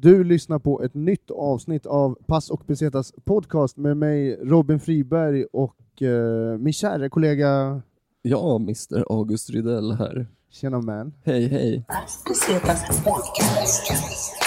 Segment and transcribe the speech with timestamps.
[0.00, 5.44] Du lyssnar på ett nytt avsnitt av Pass och Pesetas podcast med mig Robin Friberg
[5.52, 7.82] och eh, min kära kollega
[8.22, 10.26] Ja, Mr August Rydell här.
[10.50, 11.12] Tjena man.
[11.24, 11.84] Hej, hej.
[12.28, 14.45] Pesetas podcast.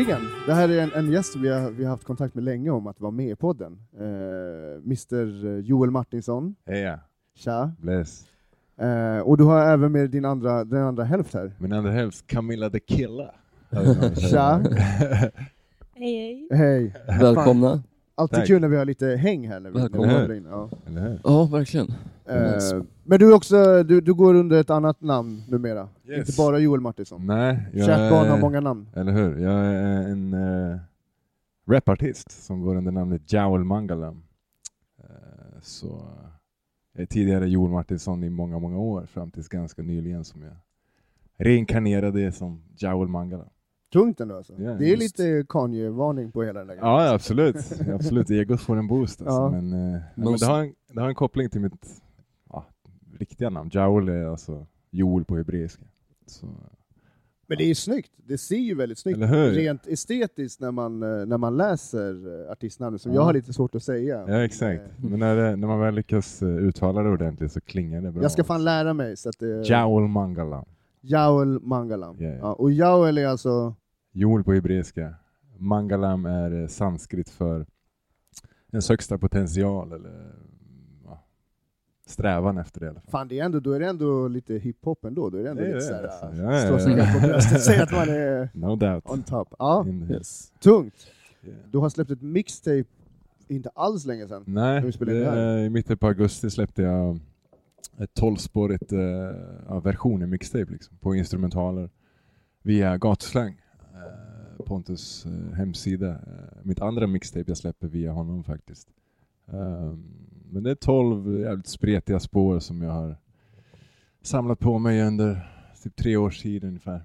[0.00, 0.20] Äntligen!
[0.46, 2.86] Det här är en, en gäst vi har, vi har haft kontakt med länge om
[2.86, 3.78] att vara med i podden.
[3.98, 7.00] Eh, Mr Joel Martinsson, Heja,
[7.36, 7.72] tja.
[7.78, 8.24] bless.
[8.80, 11.52] Eh, och du har även med din andra, din andra hälft här.
[11.58, 13.34] Min andra hälft, Camilla the Killa.
[14.30, 14.62] Tja.
[15.94, 16.48] Hej hej.
[16.50, 16.94] Hej.
[17.20, 17.82] Välkomna.
[18.18, 18.46] Alltid Tack.
[18.46, 20.36] kul när vi har lite häng här när vi, när vi Välkommen.
[20.36, 20.46] in.
[20.50, 20.70] Ja.
[20.86, 21.20] Eller hur?
[21.24, 21.86] Ja, verkligen.
[22.24, 26.28] Eh, men du, är också, du, du går under ett annat namn numera, Yes.
[26.28, 27.26] inte bara Joel Martinsson.
[27.26, 28.86] Nej, jag Kärt barn har är, många namn.
[28.94, 29.38] eller hur?
[29.38, 30.76] Jag är en uh,
[31.70, 34.22] rapartist som går under namnet Joel Mangalam.
[34.98, 36.02] Eh, så
[36.92, 40.52] jag är tidigare Joel Martinsson i många, många år, fram tills ganska nyligen som jag
[41.38, 43.48] reinkarnerade som Joel Mangalam.
[44.00, 44.52] Tungt ändå alltså.
[44.58, 45.02] Ja, det är just.
[45.18, 46.88] lite Kanye-varning på hela den där grejen.
[46.88, 47.56] Ja, absolut.
[47.94, 48.30] absolut.
[48.30, 49.20] Egot får en boost.
[49.20, 49.34] Alltså.
[49.42, 49.50] Ja.
[49.50, 52.00] Men, eh, Men det, har en, det har en koppling till mitt
[52.50, 52.64] ja,
[53.18, 53.70] riktiga namn.
[53.72, 55.84] Joel är alltså Joel på hebreiska.
[56.26, 56.46] Så,
[57.46, 59.50] Men det är ju snyggt, det ser ju väldigt snyggt hur?
[59.50, 63.18] rent estetiskt när man, eh, när man läser eh, artistnamnet, som Ja.
[63.18, 64.24] jag har lite svårt att säga.
[64.28, 64.82] ja, exakt.
[64.82, 68.22] Eh, Men när, det, när man väl lyckas uttala det ordentligt så klingar det bra.
[68.22, 69.16] Jag ska fan lära mig.
[69.16, 70.64] Så att det, Joel Mangalam.
[71.00, 72.16] Jaul Mangalam.
[72.18, 72.36] Ja, ja.
[72.40, 73.74] Ja, och Jaul är alltså,
[74.18, 75.14] Joel på hebreiska.
[75.58, 77.66] Mangalam är eh, sanskrit för
[78.72, 80.32] ens högsta potential eller
[81.04, 81.24] ja,
[82.06, 83.10] strävan efter det i alla fall.
[83.10, 85.62] fan det är ändå, då är det ändå lite hiphop ändå, då är det ändå
[85.62, 86.42] Det lite såhär, alltså.
[86.42, 89.10] Ja, ja, slå sig på bröstet, säga att man är No doubt.
[89.10, 89.54] on top.
[89.58, 90.52] Ja, Yes.
[90.60, 91.06] tungt.
[91.42, 91.58] Yeah.
[91.70, 92.84] Du har släppt ett mixtape
[93.48, 94.44] inte alls länge sedan.
[94.46, 97.18] Nej, det i mitten på augusti släppte jag
[97.98, 99.00] ett tolvspårigt uh,
[99.68, 101.90] ja, versioner mixtape liksom, på instrumentaler
[102.62, 103.62] via gatuslang.
[104.64, 106.10] Pontus eh, hemsida.
[106.10, 106.18] Eh,
[106.62, 108.88] mitt andra mixtape jag släpper via honom faktiskt.
[109.52, 110.04] Ehm,
[110.50, 113.16] men det är tolv jävligt spretiga spår som jag har
[114.22, 115.48] samlat på mig under
[115.82, 117.02] typ tre års tid ungefär.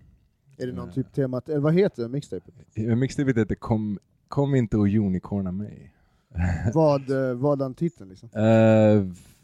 [0.57, 0.93] Är det någon Ja.
[0.93, 2.53] typ temat, eller vad heter mixtapet?
[2.75, 5.93] Eh, Mixtapet heter Kom, kom inte och unicorna mig.
[6.73, 8.29] vad, eh, vadan titeln liksom?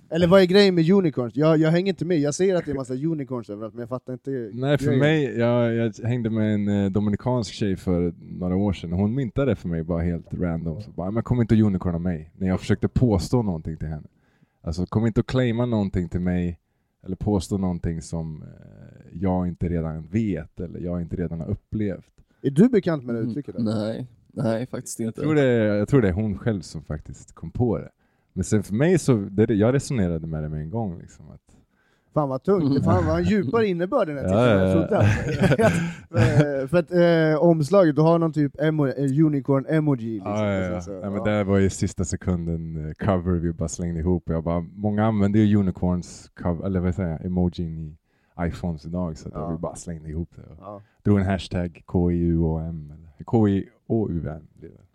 [0.10, 1.36] Eller vad är grejen med unicorns?
[1.36, 3.90] Jag, jag hänger inte med, jag ser att det är massa unicorns överallt, men jag
[3.90, 5.00] fattar inte Nej, för grejen.
[5.00, 9.16] mig, jag, jag hängde med en eh, dominikansk tjej för några år sedan, och hon
[9.16, 10.82] myntade för mig bara helt random.
[10.82, 14.08] Så bara, men kom inte och unicorna mig, när jag försökte påstå någonting till henne.
[14.62, 16.60] Alltså kom inte och claima någonting till mig,
[17.06, 18.48] eller påstå någonting som eh,
[19.14, 22.06] jag inte redan vet, eller jag inte redan har upplevt.
[22.42, 23.56] Är du bekant med det uttrycket?
[23.56, 25.22] Mm, nej, nej faktiskt Jag inte.
[25.22, 27.90] tror, det, jag tror det är hon själv som faktiskt kom på det.
[28.38, 31.00] Men sen för mig så, det, jag resonerade med det med en gång.
[31.00, 31.42] Liksom, att,
[32.14, 35.04] Fan vad tungt, det fan var en djupare innebörd den här titeln Ja,
[35.48, 35.70] ja, ja.
[36.20, 40.14] Eh, För att eh, omslaget, du har någon typ emo, eh, unicorn emoji.
[40.14, 40.32] Liksom.
[40.32, 40.76] Ja, ja, ja.
[40.76, 41.24] Alltså, så, men ja.
[41.24, 44.24] det var ju sista sekunden eh, cover vi bara slängde ihop.
[44.26, 47.96] Jag bara, många använder ju unicorns cover, eller vad säger jag, emojin i
[48.48, 49.50] iPhones idag så att Ja.
[49.52, 50.42] vi bara slängde ihop det.
[50.42, 50.82] Och Ja.
[51.04, 54.42] drog en hashtag KIUOM, eller KIOUM.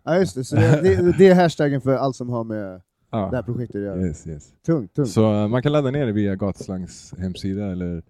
[0.03, 2.81] ja just det, så det, det, det är hashtaggen för allt som har med
[3.13, 3.29] Ja.
[3.29, 4.01] det här projektet att göra.
[4.01, 4.53] Yes, yes.
[4.65, 5.09] Tungt, tungt.
[5.09, 8.03] Så eh, man kan ladda ner det via Gatuslangs hemsida eller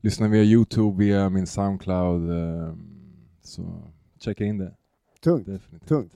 [0.00, 2.30] lyssna via Youtube, via min Soundcloud.
[2.30, 2.74] eh,
[3.42, 3.82] Så
[4.20, 4.72] checka in det.
[5.24, 5.46] tungt.
[5.46, 5.88] Definitivt.
[5.88, 6.12] Tungt.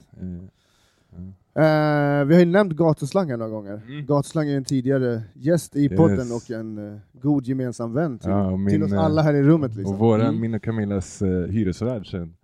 [1.55, 3.81] Eh, vi har ju nämnt gatuslang här några gånger.
[3.87, 4.05] Mm.
[4.05, 5.97] Gatuslang är en tidigare gäst i Yes.
[5.97, 9.43] podden och en god gemensam vän till, Ja, och till min, oss alla här i
[9.43, 9.75] rummet.
[9.75, 9.93] Liksom.
[9.93, 10.41] Och våra, Mm.
[10.41, 12.35] min och Camillas uh, hyresvärd sedan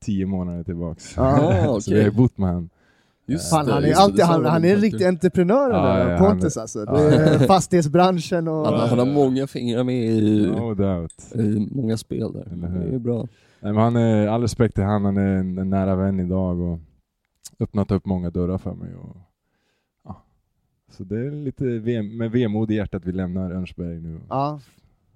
[0.00, 1.18] tio månader tillbaks.
[1.18, 1.94] Ah, så okej.
[1.98, 2.70] vi har bott med han.
[3.26, 5.82] Just Fan, det, han, är just alltid, det han, han är en riktig entreprenör Ja,
[5.86, 6.84] där ja, Pontus han- alltså.
[6.84, 8.66] Det är fastighetsbranschen och...
[8.66, 11.34] Han, han har många fingrar med i, No doubt.
[11.34, 12.44] i många spel där.
[12.88, 13.28] Det är bra.
[13.60, 16.60] Nej, men han är, all respekt till han, han är en, en nära vän idag
[16.60, 16.78] och
[17.60, 18.94] öppnat upp många dörrar för mig.
[18.94, 19.16] Och,
[20.04, 20.22] ja.
[20.90, 24.20] Så det är lite vem, med vemod i hjärtat vi lämnar Örnsberg nu.
[24.28, 24.60] Ja,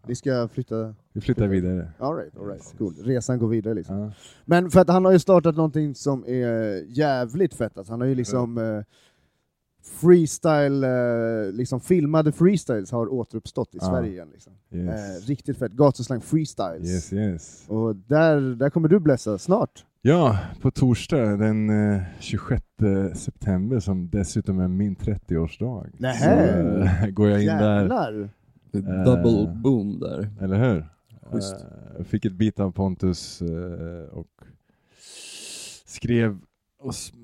[0.07, 0.95] vi ska flytta...
[1.13, 1.89] Vi flyttar vidare.
[1.99, 2.75] All right, all right.
[2.79, 2.95] Cool.
[3.05, 3.99] Resan går vidare liksom.
[3.99, 4.13] Ja.
[4.45, 7.79] Men för att han har ju startat någonting som är jävligt fett.
[7.79, 8.59] Alltså, han har ju liksom...
[8.59, 8.83] Eh,
[10.01, 13.87] freestyle, eh, liksom filmade freestyles har återuppstått i Ja.
[13.87, 14.29] Sverige igen.
[14.33, 14.53] Liksom.
[14.73, 15.25] Yes.
[15.25, 15.73] Eh, riktigt fett.
[15.73, 16.91] Gatuslang freestyles.
[16.91, 17.65] yes, yes.
[17.69, 19.85] Och där, där kommer du blässa snart.
[20.03, 22.63] Ja, på torsdag den eh, 26
[23.15, 25.87] september som dessutom är min 30-årsdag.
[25.99, 26.63] Nähä.
[26.63, 28.13] Så eh, går jag in där, Jävlar!
[28.13, 28.29] Det
[28.81, 30.31] double boom där.
[30.41, 30.87] eller hur?
[31.97, 34.45] Jag fick ett bit av Pontus eh, och
[35.87, 36.39] skrev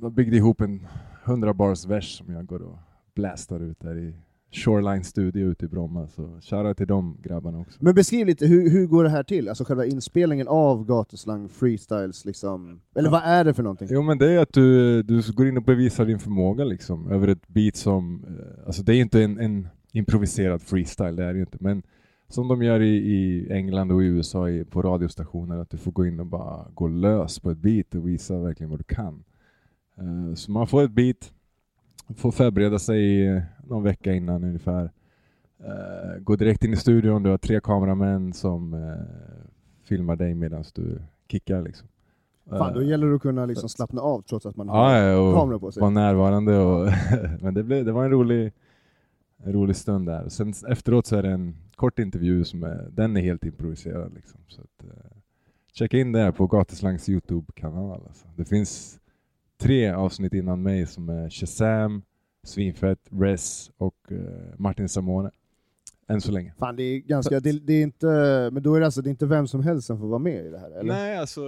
[0.02, 0.86] och byggde ihop en
[1.24, 2.78] 100 bars vers som jag går och
[3.14, 4.14] blastar ut där i
[4.52, 6.08] Shoreline Studio ute i Bromma.
[6.08, 7.78] Så shoutout till de grabbarna också.
[7.82, 9.48] Men beskriv lite, hur, hur går det här till?
[9.48, 12.80] Alltså själva inspelningen av gatuslang freestyles, liksom.
[12.96, 13.88] eller vad är det för någonting?
[13.90, 17.28] Jo men det är att du, du går in och bevisar din förmåga liksom över
[17.28, 18.26] ett beat som,
[18.66, 21.82] alltså det är inte en, en improviserad freestyle, det är det ju inte, men
[22.28, 25.92] som de gör i, i England och i USA i, på radiostationer, att du får
[25.92, 29.24] gå in och bara gå lös på ett beat och visa verkligen vad du kan.
[29.96, 31.32] Eh, så man får ett beat,
[32.16, 33.26] får förbereda sig
[33.66, 34.90] någon vecka innan ungefär.
[35.60, 38.90] Uh, gå direkt in i studion, du har tre kameramän som eh,
[39.84, 40.98] filmar dig medan du
[41.28, 41.88] kickar liksom.
[42.50, 45.18] Fan, då gäller det att kunna liksom slappna av trots att man har Ja, ja,
[45.18, 45.80] och kamera på sig.
[45.80, 46.58] vara närvarande.
[46.58, 46.88] Och
[47.40, 48.52] men det, blev, det var en rolig,
[49.44, 50.28] en rolig stund där.
[50.28, 54.14] Sen efteråt så är det en kort intervju som är, den är helt improviserad.
[54.14, 54.40] Liksom.
[54.48, 55.16] Så att, eh,
[55.72, 58.02] checka in det på Gatuslangs Youtube-kanal.
[58.06, 58.26] Alltså.
[58.36, 59.00] Det finns
[59.58, 62.02] tre avsnitt innan mig som är Shazam,
[62.42, 64.18] Svinfett, Res och eh,
[64.56, 65.30] Martin Samone.
[66.08, 66.54] Än så länge.
[66.58, 68.06] Fan, det är ganska, det, det är inte,
[68.52, 70.46] men då är det alltså det är inte vem som helst som får vara med
[70.46, 70.92] i det här, eller?
[70.94, 71.40] Nej, alltså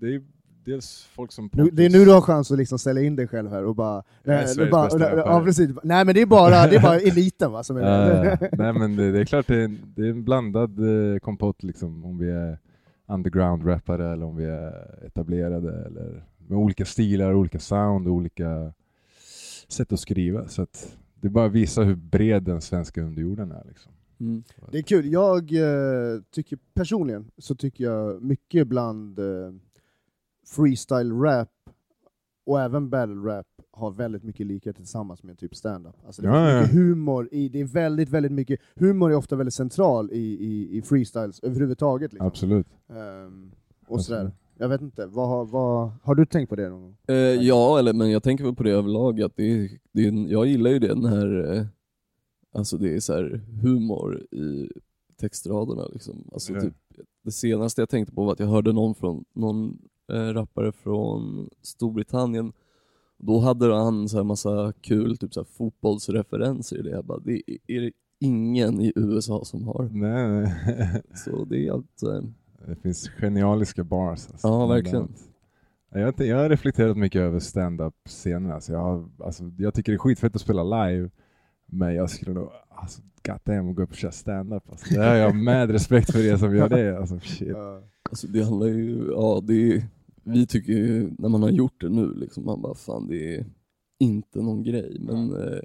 [0.00, 0.22] det är
[0.64, 3.28] dels folk som Nu, det är nu du har chans att liksom sälja in dig
[3.28, 4.02] själv här och bara...
[4.22, 5.70] Nej, Sveriges bara bästa ja, precis.
[5.82, 8.36] Nej men det är bara, det är bara eliten va, som är ja.
[8.52, 11.62] Nej men det, det är klart det är, en- det är en blandad eh, kompott
[11.62, 12.58] liksom om vi är
[13.06, 18.72] underground-rappare eller om vi är etablerade eller med olika stilar, olika sound och olika
[19.68, 20.48] sätt att skriva.
[20.48, 23.62] Så att det bara visar hur bred den svenska underjorden är.
[23.68, 23.92] Liksom.
[24.20, 24.44] Mm.
[24.70, 25.12] Det är kul.
[25.12, 29.24] Jag eh, tycker personligen så tycker jag mycket bland eh,
[30.46, 31.48] freestyle-rap
[32.46, 35.94] och även battle-rap har väldigt mycket likheter tillsammans med typ stand-up.
[36.06, 36.60] Alltså det Ja, ja.
[36.60, 40.76] mycket humor i, det är väldigt, väldigt mycket, humor är ofta väldigt central i, i,
[40.78, 42.12] i freestyles överhuvudtaget.
[42.12, 42.26] Liksom.
[42.26, 42.66] Absolut.
[42.88, 43.52] Ehm,
[43.88, 44.18] och Absolut.
[44.20, 44.32] sådär.
[44.58, 46.96] Jag vet inte, vad, har- vad, har du tänkt på det någon gång?
[47.08, 50.46] Eh, ja, eller, men jag tänker väl på det överlag, att det, är- det, jag
[50.46, 51.66] gillar ju det när eh,
[52.52, 54.68] alltså det är så här humor i
[55.20, 55.86] textraderna.
[55.92, 56.28] Liksom.
[56.32, 56.60] Alltså, Ja.
[56.60, 56.74] typ,
[57.24, 62.52] det senaste jag tänkte på var att jag hörde någon, från, någon rappare från Storbritannien,
[63.18, 66.90] då hade han så här massa kul typ så här fotbollsreferenser i det.
[66.90, 69.88] Jag bara, det är, det ingen i USA som har.
[69.92, 71.02] Nej, nej.
[71.14, 72.02] Så det är allt...
[72.02, 72.20] Eh,
[72.68, 74.28] Det finns genialiska bars.
[74.30, 75.08] Alltså, Ja, verkligen.
[75.92, 78.50] Jag, jag har reflekterat mycket över stand-up-scenen.
[78.52, 81.10] Alltså jag, har, alltså, jag tycker det är skitfett att spela live,
[81.66, 84.70] men jag skulle nog alltså, goddamn gå upp och köra stand-up.
[84.70, 84.94] Alltså.
[84.94, 86.98] Det har jag med respekt för er som gör det.
[86.98, 87.56] Alltså, shit.
[88.10, 89.82] Alltså det handlar ju, ja det är,
[90.24, 93.46] vi tycker ju, när man har gjort det nu, liksom, man bara fan det är
[93.98, 94.96] inte någon grej.
[95.00, 95.58] Men eh,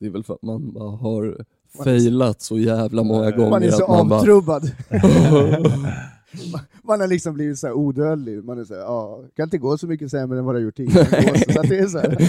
[0.00, 1.44] det är väl för att man bara har
[1.84, 3.50] failat så jävla många gånger.
[3.50, 4.70] Man är så att man bara, avtrubbad.
[6.82, 8.44] man har liksom blivit så här odödlig.
[8.44, 10.64] Man är så här, ja, kan inte gå så mycket sämre än vad det har
[10.64, 11.52] gjort tidigare.
[11.52, 12.22] så det är så här.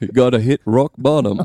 [0.00, 1.38] You gotta hit rock bottom.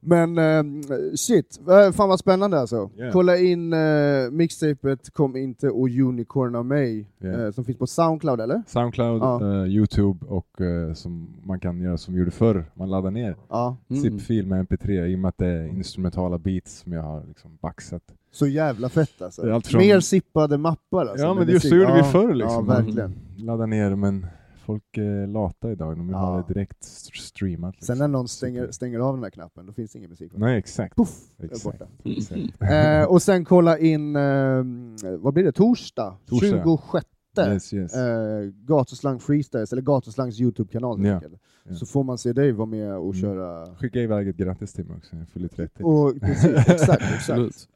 [0.00, 0.82] Men ehm,
[1.16, 2.90] shit, Eh, fan vad spännande alltså.
[2.96, 3.12] Yeah.
[3.12, 7.44] Kolla in uh, mixtapet Kom inte och Unicorn av mig, Yeah.
[7.44, 8.62] eh, som finns på Soundcloud eller?
[8.66, 9.62] Soundcloud, Ja.
[9.62, 13.36] eh, Youtube och eh, som man kan göra som vi gjorde förr, man laddar ner
[13.48, 14.02] Ja, Mm.
[14.02, 17.58] zip-fil med mp3 i och med att det är instrumentala beats som jag har liksom
[17.62, 18.02] baxat.
[18.32, 19.42] så jävla fett alltså.
[19.42, 21.26] Det från- Mer sippade mappar alltså.
[21.26, 22.54] ja men just så gjorde vi förr liksom.
[22.54, 23.14] Ja, Man verkligen.
[23.36, 24.26] Laddar ner men
[24.68, 26.18] folk är lata idag, de vill Ja.
[26.18, 27.74] ha det direkt st- streamat.
[27.74, 27.86] Liksom.
[27.96, 30.32] Sen när någon stänger, stänger av den här knappen, då finns det ingen musik.
[30.36, 30.96] Nej exakt.
[30.96, 31.64] Puff, exakt.
[31.64, 31.86] borta.
[32.04, 32.62] exakt.
[32.62, 34.64] Eh, och sen kolla in, eh,
[35.18, 36.16] vad blir det, torsdag?
[36.26, 36.62] Torsdag.
[36.64, 37.06] 26.
[37.38, 37.94] Yes, yes.
[37.94, 41.04] Eh, Gatuslang Freestyles, eller Gatuslangs Youtube-kanal.
[41.06, 41.20] Ja,
[41.68, 41.74] ja.
[41.74, 43.20] Så får man se dig vara med och Mm.
[43.20, 43.74] köra...
[43.76, 45.82] Skicka iväg ett grattis till mig också, jag fyller 30.
[45.84, 47.68] Och, precis, exakt, exakt.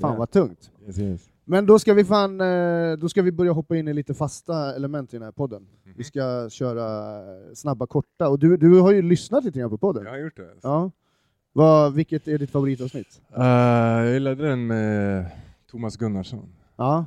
[0.00, 0.16] Fan Ja.
[0.18, 0.70] vad tungt.
[0.86, 1.20] Yes, yes.
[1.50, 4.74] Men då ska vi fan, eh, då ska vi börja hoppa in i lite fasta
[4.74, 5.62] element i den här podden.
[5.62, 5.94] Mhm.
[5.96, 7.22] Vi ska köra
[7.54, 8.28] snabba, korta.
[8.28, 10.04] Och du, du har ju lyssnat lite grann på podden.
[10.04, 10.48] Jag har gjort det.
[10.62, 10.90] Ja.
[11.52, 13.20] Vad, vilket är ditt favoritavsnitt?
[13.38, 15.30] Uh, jag gillade den med
[15.70, 16.48] Thomas Gunnarsson.
[16.76, 17.04] Ja.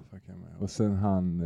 [0.59, 1.39] Och sen han,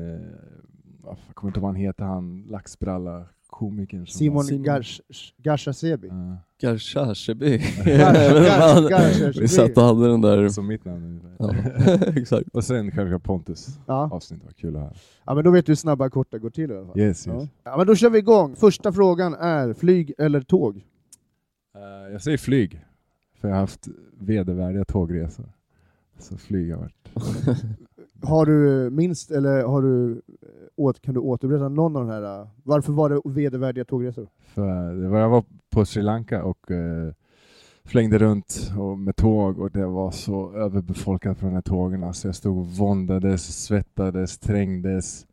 [1.05, 4.05] jag kommer inte ihåg vad han heter, han laxbralla komikern.
[4.05, 4.65] som Simon Simon.
[4.65, 5.01] Garsh-
[5.37, 6.09] Garshasebi.
[6.61, 7.57] Garchasheby.
[9.39, 10.43] Vi satt och hade den där...
[10.43, 11.21] Ja, som mitt namn.
[11.39, 11.55] Ja,
[12.15, 12.49] exakt.
[12.53, 13.79] Och sen självklart Pontus.
[13.85, 14.09] Ja.
[14.13, 14.93] Avsnitt var kul höra.
[15.25, 16.99] ja, men då vet du hur snabba, korta går till i alla fall.
[16.99, 17.43] Yes, yes.
[17.63, 18.55] Ja, men då kör vi igång.
[18.55, 20.77] Första frågan är, flyg eller tåg?
[21.75, 22.81] Eh, jag säger flyg,
[23.41, 23.87] för jag har haft
[24.19, 25.45] vedervärdiga tågresor.
[26.19, 27.09] Så flyg har varit...
[28.21, 32.41] Har du minst, eller har du, eh, åt, kan du återberätta någon av de här,
[32.41, 34.27] eh, varför var det vedervärdiga tågresor?
[34.39, 37.13] För det var, jag var på Sri Lanka och eh,
[37.86, 42.03] flängde runt och, med tåg och det var så överbefolkat på de här tågen.
[42.03, 45.27] Alltså jag stod och våndades, svettades, trängdes.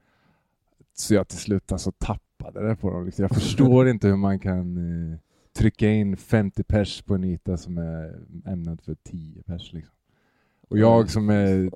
[0.95, 3.05] Så jag till slut alltså tappade det på dem.
[3.05, 3.23] Liksom.
[3.23, 4.76] Jag förstår inte hur man kan
[5.12, 5.19] eh,
[5.57, 9.73] trycka in 50 pers på en yta som är ämnad för 10 pers.
[9.73, 9.95] Liksom.
[10.69, 11.71] Och jag som är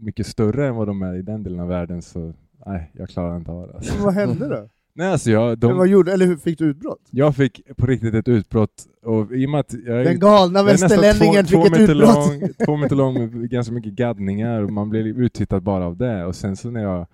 [0.00, 2.32] mycket större än vad de är i den delen av världen så
[2.66, 3.74] nej, jag klarar inte av det.
[3.74, 4.04] Alltså.
[4.04, 4.68] Vad hände då?
[4.94, 7.08] Nej, alltså jag, Men vad de, gjorde, eller hur fick du utbrott?
[7.10, 11.46] jag fick på riktigt ett utbrott och i och med att jag Den galna västerlänningen
[11.46, 12.40] fick ett utbrott!
[12.40, 16.24] Lång, två meter lång med ganska mycket gaddningar och man blev uttittad bara av det.
[16.24, 17.06] Och sen så när jag,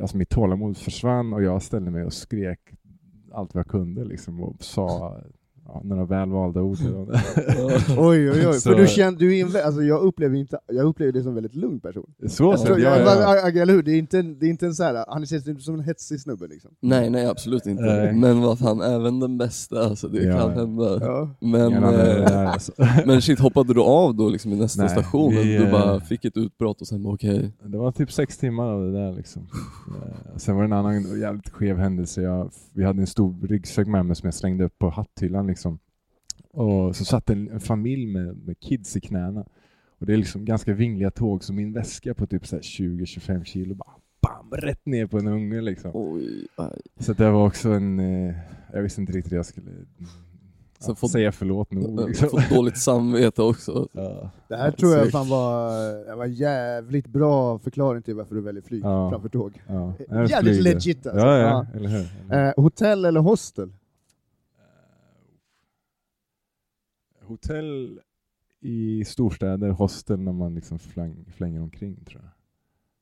[0.00, 2.60] alltså mitt tålamod försvann och jag ställde mig och skrek
[3.32, 5.16] allt vad jag kunde liksom och sa
[5.68, 6.76] ja, några välvalda ord.
[7.98, 10.84] Oj oj oj, Så- för du kände, du är inve- alltså jag upplever inte, jag
[10.86, 12.10] upplever dig som en väldigt lugn person.
[12.28, 13.36] så Jag sett, tror, ja, jag, ja.
[13.36, 13.82] jag, eller hur?
[13.82, 15.80] Det är inte, en- det är inte en så här, han känns inte som en
[15.80, 16.70] hetsig snubbe liksom.
[16.82, 17.82] Nej, nej absolut inte.
[17.82, 18.12] Nej.
[18.14, 20.58] Men vad fan, även den bästa alltså, det Ja, kan ja.
[20.60, 20.98] hända.
[21.00, 21.30] Ja.
[21.40, 22.72] Men, det eh, där, alltså.
[23.06, 25.30] men shit, hoppade du av då liksom i nästa Nej, station?
[25.34, 27.52] vi, du eh, bara fick ett utbrott och sen bara okej.
[27.64, 29.42] Det var typ sex timmar av det där liksom.
[30.02, 32.22] Eh, Sen var det en annan jävligt skev händelse.
[32.22, 35.78] Jag, vi hade en stor ryggsäck med mig som jag slängde upp på hatthyllan liksom.
[36.52, 39.44] Och så satt en, en familj med, med kids i knäna.
[39.98, 43.44] Och det är liksom ganska vingliga tåg, så min väska på typ så här 20-25
[43.44, 45.90] kilo bara bam, rätt ner på en unge liksom.
[45.94, 46.46] Oj.
[46.98, 48.34] Så det var också en, eh,
[48.72, 49.70] jag visste inte riktigt hur jag skulle
[50.78, 52.00] Så ja, fått- säga förlåt nog.
[52.00, 52.28] Jag Liksom.
[52.28, 53.88] fått dåligt samvete också.
[53.92, 54.30] Ja.
[54.48, 58.62] Det här tror jag fan var, var en jävligt bra förklaring till varför du väljer
[58.62, 59.10] flyg Ja.
[59.10, 59.62] framför tåg.
[59.66, 59.94] Ja.
[60.28, 61.26] Jävligt legit alltså.
[61.26, 61.66] Ja, ja, Ja.
[61.78, 62.06] eller hur.
[62.30, 62.48] Eller hur.
[62.58, 63.72] Eh, hotell eller hostel?
[67.26, 68.00] Hotell
[68.60, 72.30] i storstäder, hostel när man liksom fläng, flänger omkring tror jag.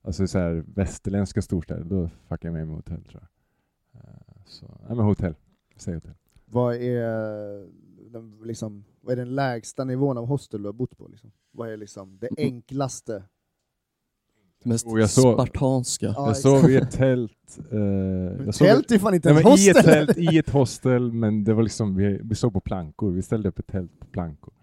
[0.03, 4.01] Alltså så här, västerländska storstäder, då fuckar jag med med hotell tror jag.
[4.01, 5.35] Eh, Så, nej men hotell.
[5.77, 6.15] Säg hotell.
[6.45, 7.69] Vad är,
[8.11, 11.09] den, liksom, vad är den lägsta nivån av hostel du har bott på?
[11.09, 11.33] Liksom?
[11.51, 13.25] Vad är liksom det enklaste?
[14.65, 16.07] Mest Och jag såg- spartanska.
[16.07, 17.59] Ja, jag sov i ett tält.
[17.71, 20.07] eh, jag sov Tält är fan inte nej, ett men i ett hostel!
[20.07, 23.11] tält, i ett hostel, men det var liksom, vi, vi sov på plankor.
[23.13, 24.55] Vi ställde upp ett tält på plankor.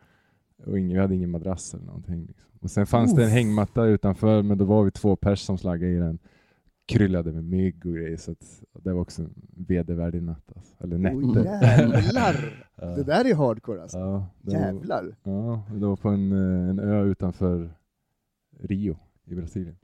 [0.66, 2.26] Och ingen, vi hade ingen madrass eller någonting.
[2.26, 2.46] Liksom.
[2.60, 5.92] Och sen fanns det en hängmatta utanför, men då var vi två pers som slaggade
[5.94, 6.20] i den.
[6.86, 9.34] Kryllade med mygg och grejer, så att det var också en
[9.68, 10.52] vedervärdig natt.
[10.56, 10.84] Alltså.
[10.84, 11.18] Eller nätter.
[11.18, 12.68] Oh, jävlar!
[12.96, 13.98] Det där är hardcore alltså.
[13.98, 15.16] Ja, det var, Jävlar!
[15.24, 17.70] ja, det var på en, eh, en ö utanför
[18.60, 19.76] Rio i Brasilien.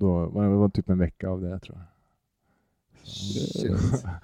[0.00, 1.86] Då var det var typ en vecka av det tror jag.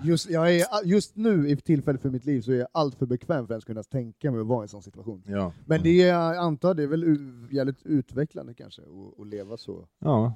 [0.07, 3.07] Just, jag är, just nu i tillfället för mitt liv så är jag allt för
[3.07, 5.23] bekväm för att ens kunna tänka mig att vara i en sån situation.
[5.27, 5.53] Ja.
[5.65, 7.19] Men det är, jag antar det är väl
[7.51, 9.89] jävligt utvecklande kanske, att, att leva så.
[9.99, 10.33] Ja,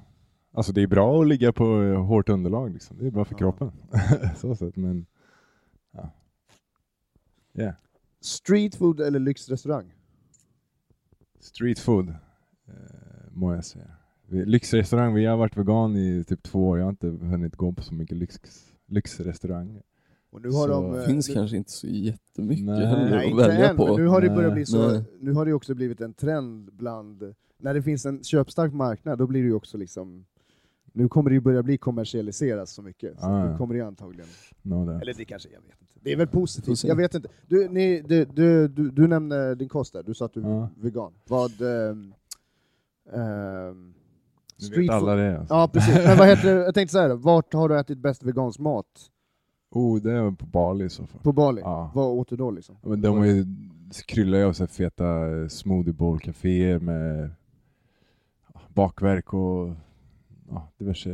[0.52, 2.98] alltså det är bra att ligga på eh, hårt underlag liksom.
[2.98, 3.38] Det är bra för Ja.
[3.38, 3.72] kroppen.
[4.36, 5.06] så sett, men
[5.92, 6.10] ja.
[7.54, 7.74] Yeah.
[8.20, 9.94] Street food eller lyxrestaurang?
[11.40, 12.74] Street food, eh,
[13.30, 13.90] må jag säga.
[14.30, 16.78] Lyxrestaurang, vi har varit vegan i typ två år.
[16.78, 18.38] Jag har inte hunnit gå på så mycket lyx,
[18.86, 19.82] lyxrestauranger.
[20.30, 22.86] Och nu har Så- de, Det eh, finns nu, kanske inte så jättemycket Nej.
[22.86, 23.96] heller Nej, att inte välja än, på.
[23.96, 24.54] nu har det börjat Nej.
[24.54, 25.04] bli så, Nej.
[25.20, 29.26] nu har det också blivit en trend bland, när det finns en köpstark marknad, då
[29.26, 30.24] blir det ju också liksom,
[30.92, 33.86] nu kommer det ju börja bli kommersialiseras så mycket, så Ah, nu kommer det ju
[33.86, 34.26] antagligen,
[34.62, 35.92] No, eller det kanske, jag vet inte.
[36.02, 37.28] Det är väl positivt, jag vet inte.
[37.48, 40.48] Du, ni, du, du, du, du nämnde din kost där, du sa att du är
[40.48, 40.68] Ja.
[40.76, 41.12] vegan.
[41.28, 41.60] Vad...
[41.62, 42.12] ehm,
[43.12, 43.99] Nu
[44.60, 45.38] street vet alla det.
[45.38, 45.54] Alltså.
[45.54, 46.60] Ja precis, men vad heter det?
[46.64, 48.86] jag tänkte så här, vart har du ätit bäst vegansk mat?
[49.70, 51.20] Oh, det är på Bali i så fall.
[51.22, 51.60] På Bali?
[51.60, 51.90] Ja.
[51.94, 52.76] Vad åt du då liksom?
[52.82, 53.46] Men de ju
[54.06, 57.30] kryllar ju av så feta eh, smoothie bowl caféer med
[58.68, 59.70] bakverk och
[60.50, 61.08] ja, diverse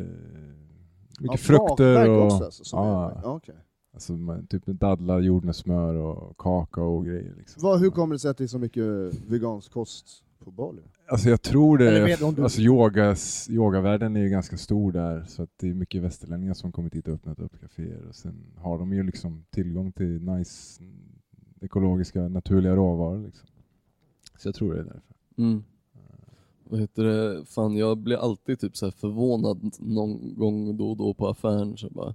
[1.20, 3.54] mycket Ja, frukter och också, alltså, ja, ja, okej.
[3.94, 7.34] alltså, med, typ med dadlar, jordnötssmör och kakao och grejer.
[7.36, 7.62] Liksom.
[7.62, 8.84] Vad, hur kommer det sig att det är så mycket
[9.26, 10.06] vegansk kost
[10.44, 10.82] på Bali?
[11.08, 15.50] Alltså jag tror det, du alltså yogas, yogavärlden är ju ganska stor där så att
[15.56, 18.92] det är mycket västerlänningar som kommit hit och öppnat upp kaféer och sen har de
[18.92, 20.82] ju liksom tillgång till nice
[21.60, 23.48] ekologiska naturliga råvaror liksom.
[24.38, 25.14] Så jag tror det är därför.
[25.38, 25.64] Mm.
[26.64, 30.96] Vad heter det, fan jag blir alltid typ så här förvånad någon gång då och
[30.96, 32.14] då på affären så bara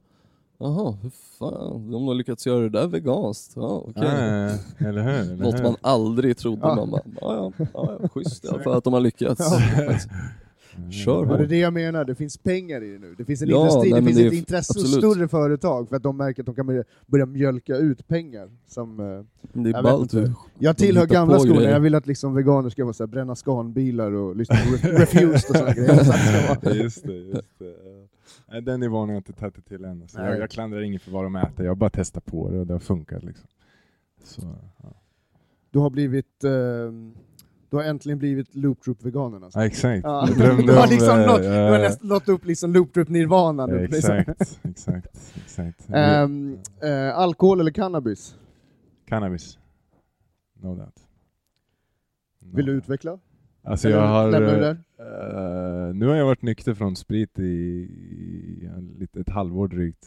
[0.61, 4.03] Jaha, hur fan, de har lyckats göra det där veganskt, ja okej.
[4.03, 5.09] Ja, eller hur?
[5.31, 5.63] Eller Något hur?
[5.63, 6.75] man aldrig trodde, Ja.
[6.75, 9.41] man bara, ja ja, ja, ja schysst alla fall att de har lyckats.
[9.41, 9.93] Ja.
[10.91, 13.15] Kör Ja, det är det jag menar, det finns pengar i det nu.
[13.17, 15.95] Det finns en Ja, industri, nej, det finns det ett intresse hos större företag för
[15.95, 18.49] att de märker att de kan börja, mjölka ut pengar.
[18.67, 19.05] Som, eh,
[19.53, 20.13] Det är Jag vet ballt
[20.59, 24.11] jag tillhör gamla skolan, jag vill att liksom veganer ska vara så här, bränna skanbilar
[24.11, 26.03] och lyssna på Ref- Refused och sådana grejer.
[26.03, 27.73] Så att det ska vara- just det, just det.
[28.47, 30.07] Nej, den nivån har jag inte tagit till än.
[30.07, 32.59] Så jag, jag klandrar ingen för vad de äter, jag har bara testat på det
[32.59, 33.23] och det har funkat.
[33.23, 33.47] Liksom.
[34.23, 34.41] Så,
[34.83, 34.93] ja.
[35.69, 36.51] Du har blivit, eh,
[37.69, 39.59] du har äntligen blivit Loop Troop-veganen alltså.
[39.59, 40.03] ja, exakt.
[40.03, 40.27] Ja.
[40.27, 43.69] Jag drömde Du har om, liksom nått, du har nästan nått upp liksom Loop Troop-nirvanan.
[43.69, 44.15] Ja, liksom.
[44.15, 45.89] Exakt, exakt, exakt.
[45.93, 48.35] Ehm, eh, alkohol eller cannabis?
[49.07, 49.57] Cannabis.
[50.53, 50.99] No doubt.
[52.39, 52.83] No Vill du doubt.
[52.83, 53.19] utveckla?
[53.63, 54.31] Alltså jag har...
[54.99, 60.05] eh, nu har jag varit nykter från sprit i, i lite, ett halvår drygt.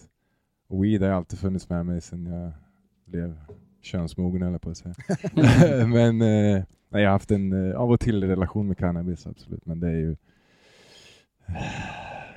[0.68, 2.52] Weed har alltid funnits med mig sedan jag
[3.04, 3.36] blev
[3.82, 4.94] könsmogen eller på att säga.
[5.86, 9.66] men eh, nej, jag har haft en eh, av och till relation med cannabis absolut.
[9.66, 10.16] Men det är ju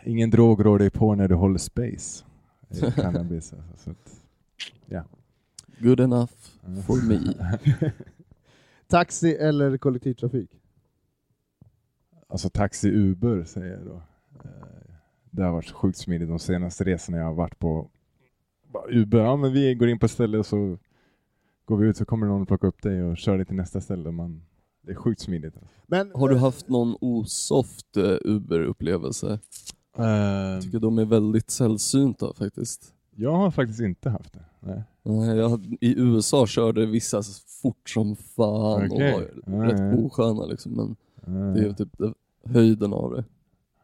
[0.05, 2.25] ingen drog rår dig på när du håller space.
[2.95, 4.21] Cannabis alltså, så att,
[5.79, 6.33] Good enough
[6.85, 7.33] for me.
[8.87, 10.49] Taxi eller kollektivtrafik?
[12.27, 14.01] Alltså taxi Uber säger jag då.
[14.43, 14.49] Eh,
[15.31, 17.89] Det har varit sjukt smidigt de senaste resorna jag har varit på.
[18.89, 20.77] Uber, ja men vi går in på ett ställe och så
[21.65, 23.81] går vi ut så kommer någon och plockar upp dig och kör dig till nästa
[23.81, 24.11] ställe.
[24.11, 24.41] Man,
[24.81, 25.53] det är sjukt smidigt.
[25.57, 25.69] Alltså.
[25.87, 29.39] Men, Har du haft någon osoft eh, Uber-upplevelse?
[29.97, 32.93] Jag tycker de är väldigt sällsynta faktiskt.
[33.15, 34.45] jag har faktiskt inte haft det.
[34.59, 34.83] Nej.
[35.37, 37.23] Jag, I USA körde vissa
[37.61, 39.13] fort som fan Okej.
[39.13, 39.21] och
[39.53, 40.05] var Ja, rätt ja.
[40.05, 40.95] osköna liksom, men
[41.27, 41.89] Eh, det är typ
[42.45, 43.23] höjden av det.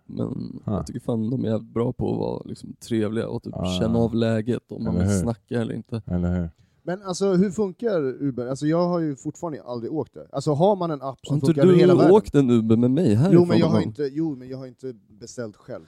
[0.05, 0.73] Men Ah.
[0.75, 3.79] jag tycker fan de är jävligt bra på att vara liksom, trevliga och typ Ah.
[3.79, 6.01] känna av läget om man vill snacka eller inte.
[6.05, 6.49] Eller hur?
[6.85, 8.47] men alltså hur funkar Uber?
[8.47, 10.27] Alltså jag har ju fortfarande aldrig åkt det.
[10.31, 12.15] Alltså har man en app Har som inte funkar över hela du världen?
[12.15, 13.33] åkt en Uber med mig härifrån?
[13.41, 15.83] Jo men, jag har inte, jo men jag har inte beställt själv.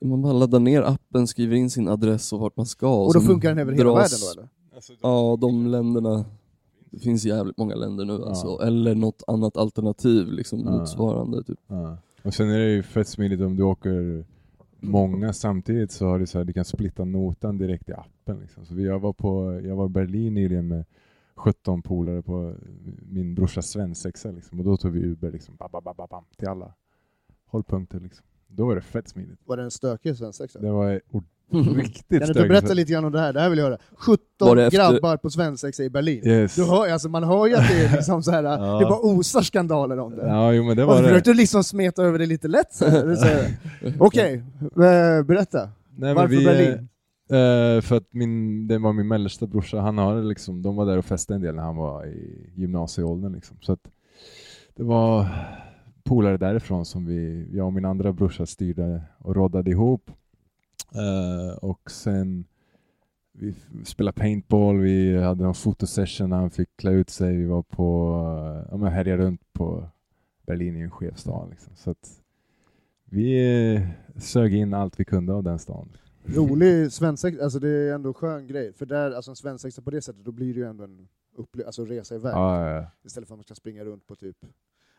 [0.00, 2.94] Man bara laddar ner appen, skriver in sin adress och vart man ska.
[3.06, 4.48] Och då så funkar den över hela dras- världen då eller?
[5.02, 6.24] Ja, de länderna.
[6.92, 8.28] Det finns jävligt många länder nu Ja.
[8.28, 8.58] alltså.
[8.62, 10.70] Eller något annat alternativ liksom Ja.
[10.70, 11.44] motsvarande.
[11.44, 11.58] Typ.
[11.66, 11.96] Ja.
[12.22, 14.24] Och sen är det ju fett smidigt om du åker
[14.80, 18.40] många samtidigt så har du så här, du kan splitta notan direkt i appen.
[18.40, 18.64] Liksom.
[18.66, 20.84] Så vi, jag, var på, jag var i Berlin nyligen med
[21.34, 22.54] 17 polare på
[23.02, 24.58] min brorsas svensexa liksom.
[24.58, 26.74] och då tog vi Uber liksom, bam, bam, bam, bam, till alla
[27.46, 28.00] hållpunkter.
[28.00, 28.26] Liksom.
[28.46, 29.38] Då var det fett smidigt.
[29.44, 30.58] Var det en stökig svensexa?
[30.60, 31.00] Det var
[31.76, 32.48] riktigt Kan du inte stökigt.
[32.48, 33.32] berätta lite grann om det här?
[33.32, 33.78] Det här vill jag höra.
[33.96, 36.26] 17 Var det efter- grabbar på svensexa i Berlin.
[36.26, 36.54] Yes.
[36.56, 38.78] Du hör, alltså, man hör ju att det är liksom så här, Ja.
[38.78, 40.26] det bara osar skandaler om det.
[40.26, 41.08] Ja, jo men det Och var så det.
[41.08, 42.84] försökte du liksom smeta över det lite lätt så.
[43.98, 45.58] Okej, eh, berätta.
[45.64, 46.88] Nej, men Varför vi, Berlin?
[47.30, 50.98] Eh, för att min, det var min mellersta brorsa, han har liksom, de var där
[50.98, 53.32] och festade en del när han var i gymnasieåldern.
[53.32, 53.56] Liksom.
[53.60, 53.80] Så att
[54.76, 55.26] det var
[56.04, 60.10] polare därifrån som vi, jag och min andra brorsa styrde och roddade ihop.
[60.94, 62.44] Eh, och sen
[63.32, 67.62] vi spelade paintball, vi hade en fotosession när han fick klä ut sig, vi var
[67.62, 69.88] på, uh, ja men härjade runt på
[70.46, 71.50] Berlin i en skev stad.
[71.50, 71.76] Liksom.
[71.76, 72.22] Så att
[73.04, 73.82] vi eh,
[74.16, 75.88] sög in allt vi kunde av den stan.
[76.24, 78.72] Rolig svensexa, alltså det är ändå en skön grej.
[78.72, 81.66] För där, alltså en svensexa på det sättet, då blir det ju ändå en upple-
[81.66, 82.32] alltså resa iväg.
[82.32, 82.86] Ja, ja, ja.
[83.04, 84.36] Istället för att man ska springa runt på typ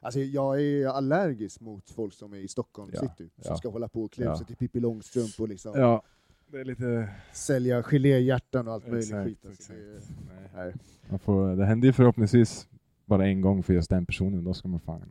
[0.04, 3.58] Alltså jag är allergisk mot folk som är i Stockholm Ja, city, som ja.
[3.58, 4.38] ska hålla på och klä Ja.
[4.38, 6.04] sig till Pippi Långstrump och liksom Ja,
[6.48, 7.10] det är lite...
[7.34, 9.46] sälja geléhjärtan och allt möjligt Exakt, skit.
[9.46, 10.02] Alltså, det.
[10.36, 10.50] Nej.
[10.56, 10.74] nej.
[11.10, 12.68] Man får, det händer ju förhoppningsvis
[13.06, 15.02] bara en gång för just den personen, då ska man fan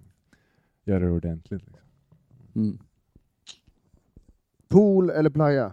[0.85, 1.63] göra det ordentligt.
[1.67, 1.83] Liksom.
[2.55, 2.79] Mm.
[4.69, 5.73] Pool eller playa?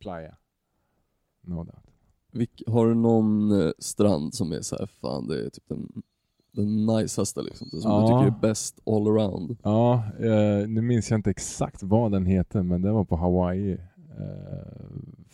[0.00, 0.36] Playa.
[1.40, 1.78] No doubt.
[2.32, 6.02] Vilk, har du någon eh, strand som är så här, fan det är typ den,
[6.54, 8.00] den najsaste liksom, som Ja.
[8.00, 9.56] du tycker är bäst all around?
[9.62, 13.72] Ja, eh, nu minns jag inte exakt vad den heter, men det var på Hawaii.
[13.72, 13.78] Eh,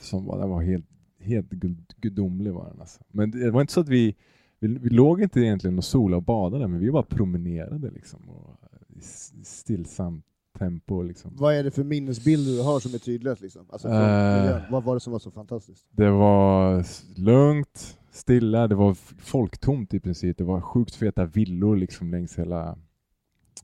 [0.00, 0.86] som var, den var helt,
[1.20, 3.00] helt gud, gudomlig var den alltså.
[3.12, 4.16] Men det var inte så att vi,
[4.60, 8.20] vi, vi låg inte egentligen och solade och badade, men vi bara promenerade liksom.
[8.28, 8.56] Och,
[8.96, 10.24] I s- stillsamt
[10.58, 11.30] tempo liksom.
[11.34, 13.42] Vad är det för minnesbilder du har som är tydligast?
[13.42, 13.62] Liksom?
[13.70, 14.40] Alltså, Eh.
[14.42, 14.60] miljön?
[14.70, 15.86] Vad var det som var så fantastiskt?
[15.90, 16.84] Det var
[17.20, 20.38] lugnt, stilla, det var folktomt i princip.
[20.38, 22.78] Det var sjukt feta villor liksom längs hela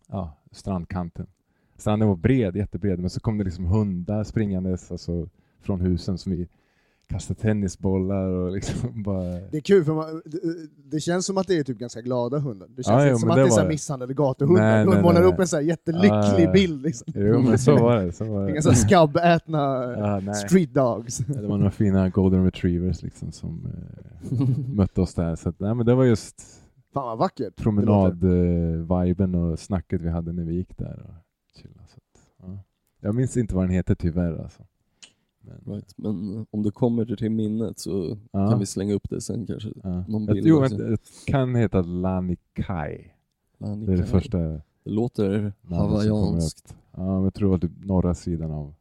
[0.09, 1.27] ja, strandkanten.
[1.77, 5.29] Stranden var bred, jättebred, men så kom det liksom hundar springandes alltså,
[5.61, 6.49] från husen som vi
[7.09, 9.23] kastade tennisbollar och liksom bara...
[9.25, 10.41] Det är kul, för man, det,
[10.91, 12.69] det känns som att det är typ ganska glada hundar.
[12.69, 14.87] Det känns Ja, inte jo, som att det är så var misshandlade gatuhundar.
[14.87, 16.53] De målar nej, upp en så jättelycklig Ah.
[16.53, 16.83] bild.
[16.83, 17.13] Liksom.
[17.17, 18.13] Jo men så var det.
[18.13, 18.63] Så var det.
[18.75, 19.87] skabbätna
[20.21, 20.35] nej.
[20.35, 21.19] street dogs.
[21.19, 25.37] Det var några fina golden retrievers liksom som eh, mötte oss där.
[25.37, 26.43] Så att, nej, men det var just
[26.95, 27.57] Fan vad vackert.
[27.57, 31.03] promenad-viben och snacket vi hade när vi gick där.
[31.09, 31.15] Och
[31.63, 31.83] chilla.
[31.87, 32.59] Så att, ja.
[33.01, 34.63] Jag minns inte vad den heter tyvärr alltså.
[35.47, 35.95] Men, Right.
[35.99, 38.51] Men eh, om det kommer till minnet så Ja.
[38.51, 39.73] kan vi slänga upp det sen kanske.
[39.83, 40.05] ja.
[40.09, 43.13] Någon bild jo, vänta, det kan heta Lanikai.
[43.59, 46.77] Det är det första Det låter hawaiianskt.
[46.93, 48.75] Ja, men jag tror det var norra sidan av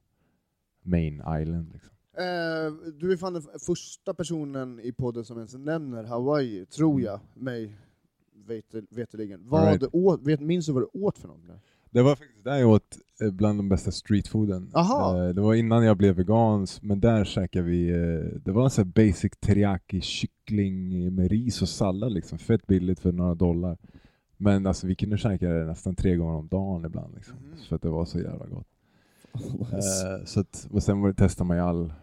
[0.84, 1.69] Main Island.
[1.73, 1.91] Liksom.
[2.17, 7.19] Eh, du är fan den första personen i podden som ens nämner Hawaii, tror jag,
[7.34, 7.75] mig
[8.47, 9.41] vete- veterligen.
[9.49, 9.84] Vad Alright.
[9.93, 11.39] åt, vet, minns du vad du åt för något?
[11.95, 14.71] Det var faktiskt där jag åt eh, bland de bästa streetfooden.
[14.73, 15.17] Aha.
[15.23, 18.69] Eh, Det var innan jag blev vegans, men där käkade vi, eh, det var en
[18.69, 23.77] sån här basic teriyaki kyckling med ris och sallad liksom, fett billigt för några dollar.
[24.38, 27.58] Men alltså vi kunde käka det nästan tre gånger om dagen ibland liksom, Mhm.
[27.69, 28.67] för att det var så jävla gott.
[29.71, 30.08] Nice.
[30.19, 31.93] Eh, så att, och sen var det, testade man ju all,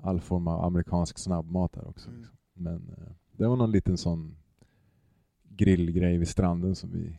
[0.00, 2.08] all form av amerikansk snabbmat där också.
[2.08, 2.20] Mm.
[2.20, 2.36] Liksom.
[2.54, 2.94] Men
[3.36, 4.36] det var någon liten sån
[5.48, 7.16] grillgrej vid stranden som vi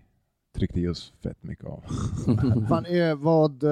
[0.53, 1.83] tryckte i oss fett mycket av.
[2.69, 3.63] Fan, är, vad...
[3.63, 3.69] eh,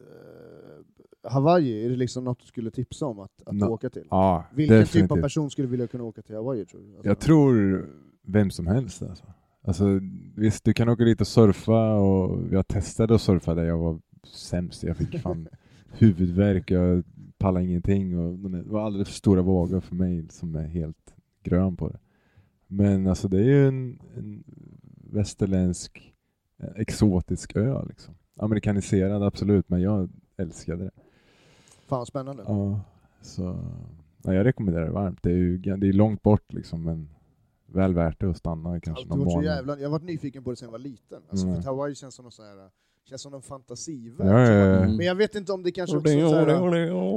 [0.00, 3.64] eh, Hawaii, är det liksom något du skulle tipsa om att, att No.
[3.64, 4.06] åka till?
[4.10, 5.12] Ja, Vilken typ definitivt.
[5.18, 6.86] av person skulle vilja kunna åka till Hawaii tror du?
[6.94, 7.86] Alltså, Jag tror
[8.22, 9.24] vem som helst alltså.
[9.64, 9.84] alltså.
[10.36, 14.00] Visst, du kan åka dit och surfa och jag testade att surfa där jag var
[14.24, 14.82] sämst.
[14.82, 15.48] Jag fick fan
[15.92, 17.04] huvudvärk, jag
[17.38, 21.76] pallade ingenting och det var alldeles för stora vågor för mig som är helt grön
[21.76, 21.98] på det.
[22.66, 24.44] Men alltså det är ju en, en
[25.12, 26.14] västerländsk
[26.62, 28.14] eh, exotisk ö liksom.
[28.36, 30.90] Amerikaniserad absolut, men jag älskade det.
[31.86, 32.42] Fan vad spännande.
[32.46, 32.80] Ja,
[33.22, 33.58] så
[34.22, 35.18] ja, jag rekommenderar det varmt.
[35.22, 37.08] Det är ju det är långt bort liksom, men
[37.66, 39.44] väl värt det att stanna kanske någon varit så månad.
[39.56, 41.22] jävla, jag har varit nyfiken på det sedan jag var liten.
[41.30, 41.62] Alltså, Mm.
[41.62, 42.70] för Hawaii känns som någon sån här,
[43.08, 44.28] känns som en fantasivärld.
[44.28, 44.88] Ja, ja, ja.
[44.88, 46.46] Men jag vet inte om det kanske också så här,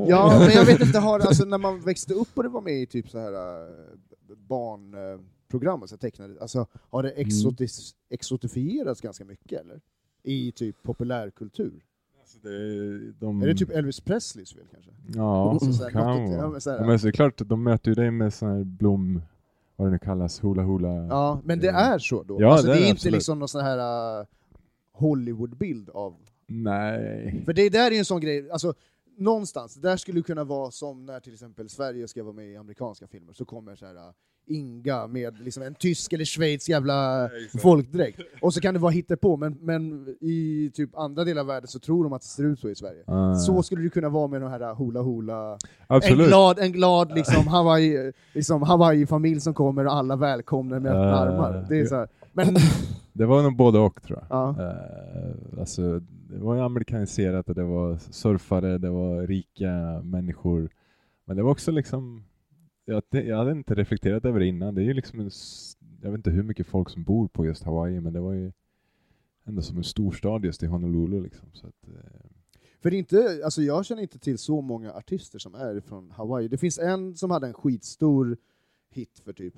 [0.09, 2.73] Ja, men jag vet inte, har, alltså, när man växte upp och det var med
[2.81, 5.17] i typ så här äh,
[5.53, 7.27] barnprogram, alltså tecknade, alltså, har det Mm.
[7.27, 9.81] exotis, exotifierats ganska mycket eller?
[10.23, 11.83] I typ populärkultur?
[12.19, 13.41] Alltså, det är, de...
[13.41, 14.91] Är det typ Elvis Presleys fel kanske?
[15.15, 16.59] Ja, Så så här, kan ja, vara.
[16.59, 18.63] så här- Ja, men så är det klart, de möter ju dig med sån här
[18.63, 19.21] blom...
[19.75, 20.87] Vad det nu kallas, hula hula.
[20.87, 21.73] Ja, men det Ja.
[21.73, 22.41] är så då?
[22.41, 23.13] Ja, alltså, det det är är inte absolut.
[23.13, 23.77] liksom någon sån här
[24.21, 24.25] äh,
[24.91, 26.15] Hollywood-bild av
[26.47, 27.41] Nej.
[27.45, 28.73] För det där är ju en sån grej, alltså
[29.17, 32.55] någonstans, det där skulle kunna vara som när till exempel Sverige ska vara med i
[32.57, 34.11] amerikanska filmer, så kommer så här uh,
[34.47, 37.29] Inga med liksom en tysk eller schweiz jävla
[37.61, 38.19] folkdräkt.
[38.41, 41.79] Och så kan det vara hittepå, men, men i typ andra delar av världen så
[41.79, 43.03] tror de att det ser ut så i Sverige.
[43.07, 43.35] Ah.
[43.35, 46.27] Så skulle det kunna vara med de här uh, hula hula, en Absolut.
[46.27, 51.19] glad, en glad liksom Hawaii, liksom Hawaii-familj som kommer och alla välkomnar med öppna Ah.
[51.19, 51.65] armar.
[51.69, 52.07] Det är så här.
[52.33, 52.55] Men,
[53.13, 54.27] Det var nog både och tror jag.
[54.37, 54.49] ja.
[54.61, 56.05] Eh, alltså, det
[56.43, 60.69] var ju amerikaniserat och det var surfare, det var rika människor.
[61.25, 62.23] Men det var också liksom,
[62.85, 64.75] jag, jag hade inte reflekterat över det innan.
[64.75, 65.31] Det är ju liksom en,
[66.01, 68.51] jag vet inte hur mycket folk som bor på just Hawaii, men det var ju
[69.43, 71.47] ändå som en storstad just i Honolulu liksom.
[71.53, 72.29] Så att, eh,
[72.79, 76.47] För inte, alltså jag känner inte till så många artister som är från Hawaii.
[76.47, 78.37] Det finns en som hade en skitstor
[78.89, 79.55] hit för typ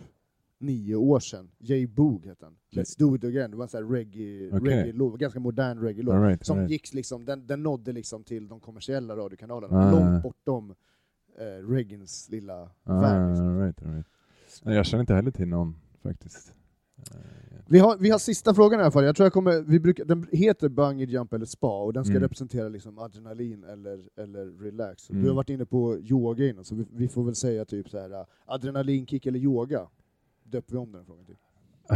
[0.60, 1.52] nio år sedan.
[1.60, 2.56] Jay Boog hette han.
[2.72, 3.52] Let's do it again.
[3.52, 4.76] Det var en reggae, Okej.
[4.92, 6.16] reggae ganska modern reggae-låt.
[6.16, 6.72] right, Som right.
[6.72, 9.92] gick liksom, den, den nådde liksom till de kommersiella radiokanalerna, Ah.
[9.92, 10.76] långt bortom
[11.40, 13.30] eh, reggaens lilla Ah, värld.
[13.30, 13.60] Liksom.
[13.60, 14.06] right, right.
[14.64, 16.54] Nej, Jag känner inte heller till någon faktiskt.
[16.98, 17.16] Eh,
[17.68, 19.04] Vi har, vi har sista frågan i alla fall.
[19.04, 22.12] Jag tror jag kommer, vi brukar, den heter bungee jump eller spa, och den ska
[22.12, 22.24] Mm.
[22.24, 25.10] representera liksom adrenalin eller, eller relax.
[25.10, 25.22] Mm.
[25.24, 28.00] Du har varit inne på yoga innan, så vi, vi får väl säga typ så
[28.00, 29.88] här uh, adrenalinkick eller yoga.
[30.46, 31.36] Döper vi om den frågan till.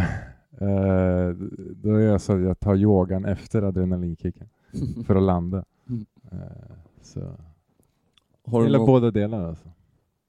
[0.52, 1.30] Eh,
[1.76, 4.50] då är jag så att jag tar yogan efter adrenalinkicken
[5.06, 5.66] för att landa.
[5.90, 6.06] Mm.
[6.32, 6.40] Eh,
[7.02, 7.20] så.
[8.46, 9.70] Har du Eller någon, båda delar alltså.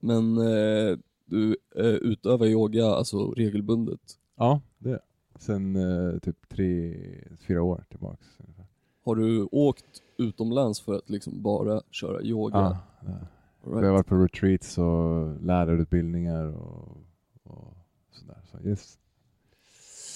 [0.01, 1.57] men eh, du
[2.03, 4.01] utövar yoga alltså regelbundet?
[4.37, 5.01] Ja, det jag.
[5.39, 5.79] Sen
[6.23, 6.97] typ tre,
[7.47, 8.27] fyra år tillbaks.
[8.39, 8.67] ungefär.
[9.05, 12.59] Har du åkt utomlands för att liksom bara köra yoga?
[12.59, 13.13] Ja, ja.
[13.65, 13.93] All Vi har right.
[13.93, 16.97] varit på retreats och lärarutbildningar och,
[17.43, 17.77] och
[18.13, 18.39] sådär.
[18.51, 18.99] Så yes.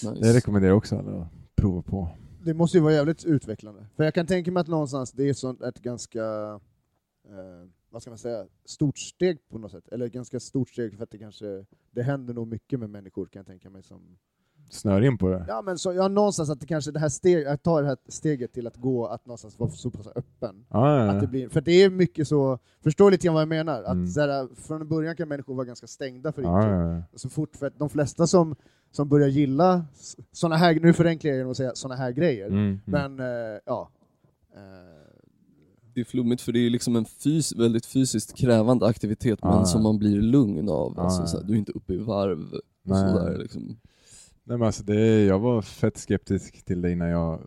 [0.03, 0.21] Nice.
[0.21, 2.09] Det rekommenderar jag också alla att prova på.
[2.45, 3.87] Det måste ju vara jävligt utvecklande.
[3.97, 6.25] För jag kan tänka mig att någonstans det är sånt ett ganska,
[7.29, 9.89] eh, vad ska man säga, stort steg på något sätt.
[9.89, 13.27] Eller ett ganska stort steg för att det kanske, det händer nog mycket med människor
[13.27, 14.19] kan jag tänka mig som
[14.70, 15.44] Snör in på det.
[15.48, 17.96] Ja men så, ja, någonstans att det kanske det här steg, att ta det här
[18.09, 20.64] steget till att gå, att någonstans vara så pass öppen.
[20.70, 23.48] Ja, ja, Att det blir, för det är mycket så, förstår lite grann vad jag
[23.48, 23.83] menar?
[23.83, 24.07] Att Mm.
[24.07, 26.72] så här, från början kan människor vara ganska stängda för intryck.
[26.72, 27.03] ja, ja.
[27.14, 28.57] Så fort, för att de flesta som,
[28.90, 29.85] som börjar gilla
[30.33, 32.81] såna här, nu förenklar jag genom att säga såna här grejer, Mm, mm.
[32.85, 33.90] men eh, ja.
[34.55, 34.61] Eh,
[35.94, 39.57] Det är flummigt för det är liksom en fys väldigt fysiskt krävande aktivitet Ja.
[39.57, 40.94] men som man blir lugn av.
[40.96, 41.27] Ja, Alltså, ja.
[41.27, 43.12] så här, du är inte uppe i varv och Nej.
[43.12, 43.77] sådär liksom.
[44.47, 47.41] Nej, men alltså det, jag var fett skeptisk till det innan jag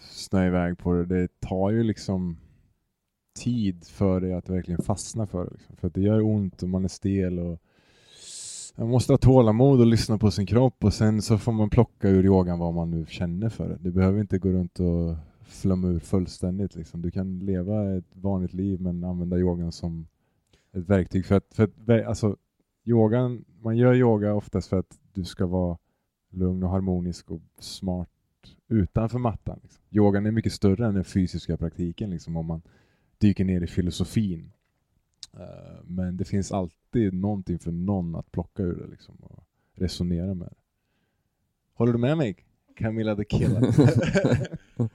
[0.00, 1.04] snöade iväg på det.
[1.04, 2.36] Det tar ju liksom
[3.38, 5.50] tid för dig att verkligen fastna för det.
[5.50, 5.76] Liksom.
[5.76, 7.58] För att det gör ont och man är stel och
[8.76, 12.08] man måste ha tålamod och lyssna på sin kropp och sen så får man plocka
[12.08, 13.78] ur yogan vad man nu känner för det.
[13.80, 16.74] Du behöver inte gå runt och flumma ur fullständigt.
[16.74, 17.02] Liksom.
[17.02, 20.06] Du kan leva ett vanligt liv men använda yogan som
[20.72, 21.26] ett verktyg.
[21.26, 22.36] För att, för att alltså,
[22.84, 25.78] yogan, man gör yoga oftast för att du ska vara
[26.36, 28.08] lugn och harmonisk och smart
[28.68, 29.60] utanför mattan.
[29.62, 29.82] Liksom.
[29.90, 32.62] Yogan är mycket större än den fysiska praktiken liksom, om man
[33.18, 34.52] dyker ner i filosofin.
[35.32, 39.44] Eh, men det finns alltid någonting för någon att plocka ur det liksom, och
[39.74, 40.54] resonera med.
[41.74, 42.36] Håller du med mig?
[42.76, 43.74] Camilla the Killer.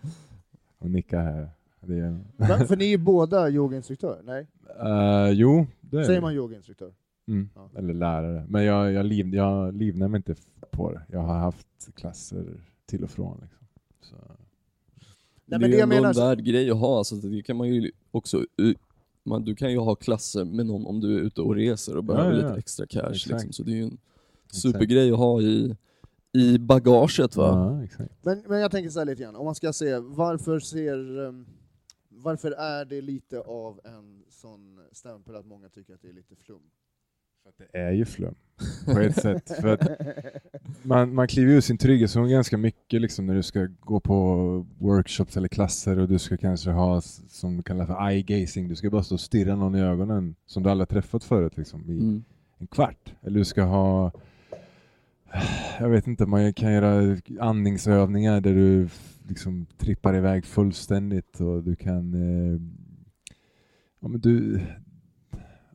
[0.77, 1.49] och nickar här.
[1.81, 2.65] Det är?
[2.65, 4.21] För ni är båda yogainstruktörer?
[4.23, 4.47] Nej?
[4.79, 6.93] Eh, jo, det är Säger man yogainstruktör?
[7.29, 7.49] Mm.
[7.55, 7.69] Ja.
[7.75, 8.45] Eller lärare.
[8.49, 10.35] Men jag, jag, liv, jag livnär mig inte
[10.71, 11.01] på det.
[11.07, 12.45] Jag har haft klasser
[12.85, 13.37] till och från.
[13.41, 13.67] Liksom.
[14.01, 14.15] Så.
[15.45, 16.09] Nej, men det är det ändå menar...
[16.09, 18.45] en värd grej att ha, alltså, det kan man ju också
[19.23, 22.03] man, du kan ju ha klasser med någon om du är ute och reser och
[22.03, 22.47] behöver ja, ja.
[22.47, 23.97] lite extra cash liksom, så det är ju en
[24.51, 25.75] supergrej att ha i,
[26.33, 27.81] i bagaget va?
[28.21, 31.19] Men, men jag tänker så här lite grann, om man ska se, varför ser...
[31.19, 31.47] um,
[32.21, 36.35] Varför är det lite av en sån stämpel att många tycker att det är lite
[36.35, 36.61] flum?
[37.57, 38.35] För att det är ju flum
[38.85, 39.51] på ett sätt.
[39.61, 39.87] För att
[40.83, 45.37] man, man kliver ur sin trygghetszon ganska mycket liksom, när du ska gå på workshops
[45.37, 48.67] eller klasser och du ska kanske ha som du kallar för eye-gazing.
[48.67, 51.89] Du ska bara stå och stirra någon i ögonen som du aldrig träffat förut liksom,
[51.89, 52.23] i Mm.
[52.57, 53.13] en kvart.
[53.21, 54.11] Eller du ska ha
[55.79, 58.89] jag vet inte, man kan göra andningsövningar där du
[59.27, 62.59] liksom trippar iväg fullständigt och du kan eh,
[63.99, 64.61] ja, men du,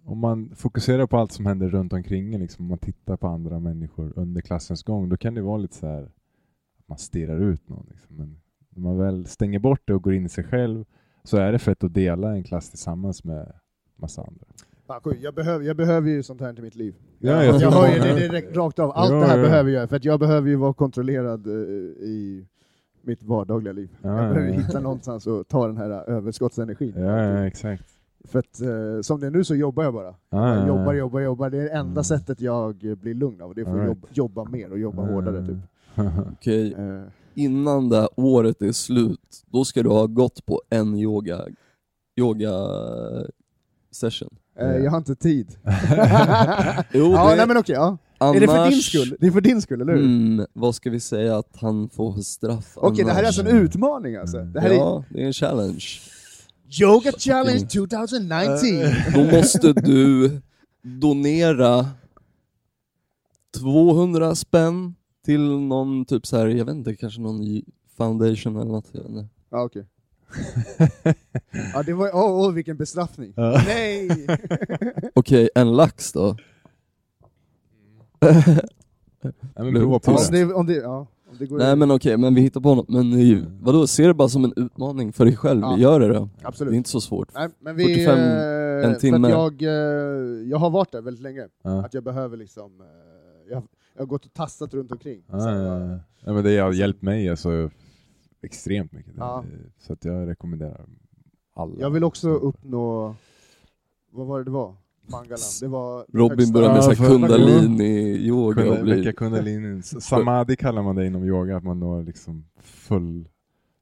[0.04, 3.60] om man fokuserar på allt som händer runt omkring liksom, om man tittar på andra
[3.60, 7.68] människor under klassens gång, då kan det vara lite så här att man stirrar ut
[7.68, 7.86] någon.
[7.90, 8.16] Liksom.
[8.16, 8.40] Men
[8.70, 10.84] när man väl stänger bort det och går in i sig själv
[11.24, 13.52] så är det fett att dela en klass tillsammans med
[13.96, 14.46] massa andra.
[15.20, 16.94] Jag, behöver, jag behöver ju sånt här till mitt liv.
[17.18, 18.14] Ja, jag, jag hör ju det.
[18.14, 18.90] direkt rakt av.
[18.90, 19.42] Allt Ja, det här ja.
[19.44, 21.52] behöver jag, för jag behöver ju vara kontrollerad eh,
[22.02, 22.46] i
[23.02, 23.90] mitt vardagliga liv.
[24.02, 26.94] Ja, jag behöver hitta någonstans och ta den här överskottsenergin.
[26.96, 27.93] Ja exakt.
[28.28, 30.14] För att eh, som det är nu så jobbar jag bara.
[30.30, 31.50] Ja, Jag ja, jobbar, jobbar, jobbar.
[31.50, 32.04] Det är det enda Mm.
[32.04, 33.54] sättet jag blir lugn av.
[33.54, 33.88] Det är för att Alright.
[33.88, 35.46] jobba, jobba mer och jobba hårdare.
[35.46, 35.56] Typ.
[36.32, 37.02] Okej, Eh,
[37.34, 41.40] innan det här året är slut, då ska du ha gått på en yoga,
[42.16, 42.50] yoga
[43.90, 44.28] session.
[44.58, 45.56] eh, jag har inte tid.
[46.92, 47.98] Jo, ja, det- nej, men okej, ja.
[48.18, 49.16] Annars, Är det för din skull?
[49.20, 50.02] Det är för din skull, eller hur?
[50.04, 53.40] Mm, vad ska vi säga att han får för straff Okej, det här är alltså
[53.40, 54.38] en utmaning alltså.
[54.38, 55.84] Det här är Ja, det är en challenge.
[56.80, 58.56] Yoga Challenge 2019!
[59.14, 60.30] Då måste du
[60.82, 61.86] donera
[63.60, 67.62] 200 spänn till någon typ så här, jag vet inte, kanske någon
[67.96, 68.88] foundation eller något.
[68.92, 69.28] Jag vet inte.
[69.50, 69.86] Ja, okej.
[71.74, 73.32] ja, det var, åh, åh, vilken bestraffning.
[73.36, 73.62] Ja.
[73.66, 74.26] Nej!
[75.14, 76.36] Okej, en lax då?
[79.20, 80.44] Nej, men prova på om, det.
[80.44, 81.06] det, om, det, ja,
[81.46, 82.88] går Nej men okej, men vi hittar på något.
[82.88, 85.60] Men eh, vadå, se det bara som en utmaning för dig själv.
[85.60, 85.78] Ja.
[85.78, 86.28] Gör det då.
[86.42, 86.70] Absolut.
[86.70, 87.28] Det är inte så svårt.
[87.34, 89.26] Nej, men vi, 45 eh, en timme.
[89.26, 89.68] Att jag, eh,
[90.50, 91.48] jag har varit där väldigt länge.
[91.62, 91.84] Ja.
[91.84, 92.80] Att jag behöver liksom...
[92.80, 92.86] eh,
[93.52, 93.62] Jag,
[93.94, 95.22] jag har gått och tassat runt omkring.
[95.30, 95.98] Ja, ja, ja.
[96.24, 97.70] ja, men det har hjälpt mig alltså,
[98.42, 99.12] extremt mycket.
[99.16, 99.44] Ja.
[99.78, 100.86] Så att jag rekommenderar
[101.54, 101.74] alla.
[101.78, 103.14] Jag vill också uppnå...
[104.10, 104.74] Vad var det det var?
[105.06, 105.38] Mangalam.
[105.60, 109.12] Det var Robin börjar med så här kundalini-yoga Kunda, och Vecka blir...
[109.12, 109.82] kundalini.
[110.00, 113.28] Samadhi kallar man det inom yoga, att man når liksom full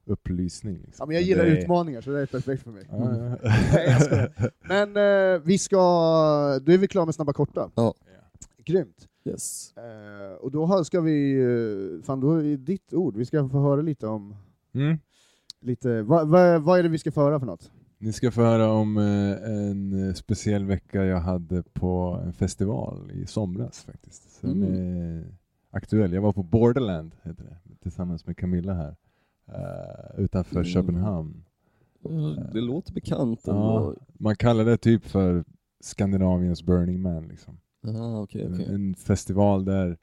[0.06, 0.74] upplysning.
[0.74, 0.94] Liksom.
[0.98, 2.84] Ja, men jag gillar det utmaningar, så det är perfekt för mig.
[2.90, 4.50] Nej, skojar.
[4.68, 4.96] Men
[5.34, 5.78] eh, vi ska...
[6.62, 7.70] Då är vi klara med Snabba Korta.
[7.74, 7.94] Ja.
[8.64, 9.08] Grymt.
[9.24, 9.72] Yes.
[9.76, 11.40] Eh, och då ska vi...
[11.42, 13.16] eh, Fan, då är det ditt ord.
[13.16, 14.36] Vi ska få höra lite om...
[14.74, 14.98] Mm.
[15.60, 17.70] Lite, vad, vad, vad är det vi ska få höra för något?
[18.02, 23.10] Ni ska få höra om eh, en eh, speciell vecka jag hade på en festival
[23.14, 24.40] i somras faktiskt.
[24.40, 24.74] Som Mm.
[24.74, 25.24] är
[25.70, 26.12] aktuell.
[26.12, 28.96] Jag var på Borderland heter det, tillsammans med Camilla här.
[29.48, 30.64] eh, utanför Mm.
[30.64, 31.44] Köpenhamn.
[32.02, 32.10] Ja,
[32.52, 35.44] Det låter bekant Ja, man kallar det typ för
[35.80, 37.28] Skandinaviens Burning Man.
[37.28, 37.58] Liksom.
[37.82, 38.66] Ja, okej, okej.
[38.74, 39.96] En festival där...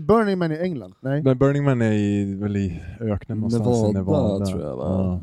[0.00, 0.94] Burning Man i England?
[1.00, 1.22] Nej?
[1.22, 4.46] Men Burning Man är i, väl i öknen någonstans i Nevada, Nevada.
[4.46, 4.84] tror jag, va?
[4.84, 5.20] Ja.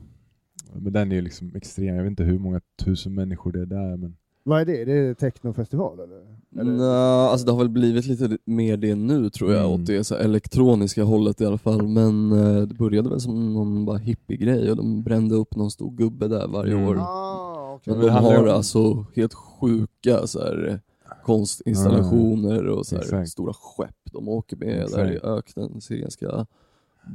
[0.79, 1.95] Men den är ju liksom extrem.
[1.95, 3.97] Jag vet inte hur många tusen människor det är där.
[3.97, 4.15] Men...
[4.43, 4.81] Vad är det?
[4.81, 6.37] Är det technofestival eller?
[6.61, 6.71] eller?
[6.71, 9.81] Nja, alltså det har väl blivit lite mer det nu tror jag, Mm.
[9.81, 11.87] åt det så elektroniska hållet i alla fall.
[11.87, 15.91] Men eh, det började väl som någon bara hippie-grej och de brände upp någon stor
[15.91, 16.87] gubbe där varje Mm.
[16.87, 16.97] år.
[16.99, 17.93] Ah, okej.
[17.93, 20.79] Men de har om- alltså helt sjuka så här,
[21.25, 23.29] konstinstallationer och så här, Exakt.
[23.29, 25.25] stora skepp de åker med där i Exakt.
[25.25, 25.71] öknen.
[25.75, 26.45] Det ser ganska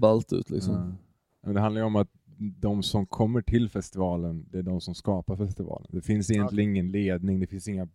[0.01, 0.94] ballt ut liksom.
[1.44, 2.09] Men det handlar ju om att
[2.51, 5.89] de som kommer till festivalen, det är de som skapar festivalen.
[5.93, 7.89] Det finns egentligen ingen ledning, det finns inga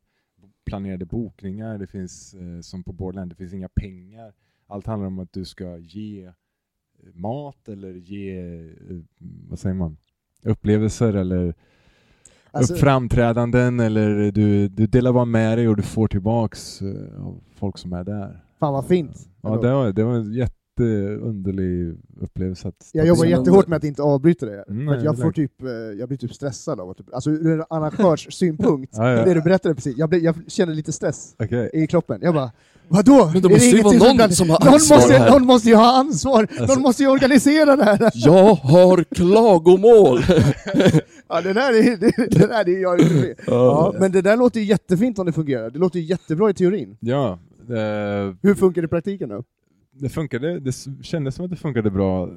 [0.65, 4.33] planerade bokningar, det finns eh, som på Borderland, det finns inga pengar.
[4.67, 6.33] Allt handlar om att du ska ge eh,
[7.13, 9.01] mat eller ge, eh,
[9.49, 9.97] vad säger man,
[10.43, 11.53] upplevelser eller
[12.51, 17.43] Alltså- framträdanden eller du, du delar bara med dig och du får tillbaks eh, av
[17.55, 18.43] folk som är där.
[18.59, 19.29] Fan vad fint.
[19.41, 20.33] Ja, det var, det var en
[20.83, 22.67] jätteunderlig upplevelse.
[22.67, 24.63] Att Jag jobbar jättehårt med att inte avbryta det.
[24.69, 26.97] Mm, för jag, får typ, eh, jag blir typ stressad av att...
[26.97, 29.25] Typ, alltså ur en arrangörssynpunkt, Ja, ja.
[29.25, 31.69] det du berättade precis, jag, jag känner lite stress Okej.
[31.73, 32.19] i kroppen.
[32.21, 32.51] Jag bara,
[32.87, 33.29] vadå?
[33.33, 35.31] Men det Är måste ju vara någon som har någon ansvar måste, här.
[35.31, 38.11] någon måste ju ha ansvar, Alltså- någon måste ju organisera det här.
[38.15, 40.19] Jag har klagomål!
[41.29, 43.35] Ja, det där är, det, det där är jag inte.
[43.47, 45.69] Ja, men det där låter ju jättefint om det fungerar.
[45.69, 46.97] Det låter ju jättebra i teorin.
[46.99, 49.43] Ja, eh, Hur funkar det i praktiken då?
[49.99, 52.29] Det funkade, det kändes som att det funkade bra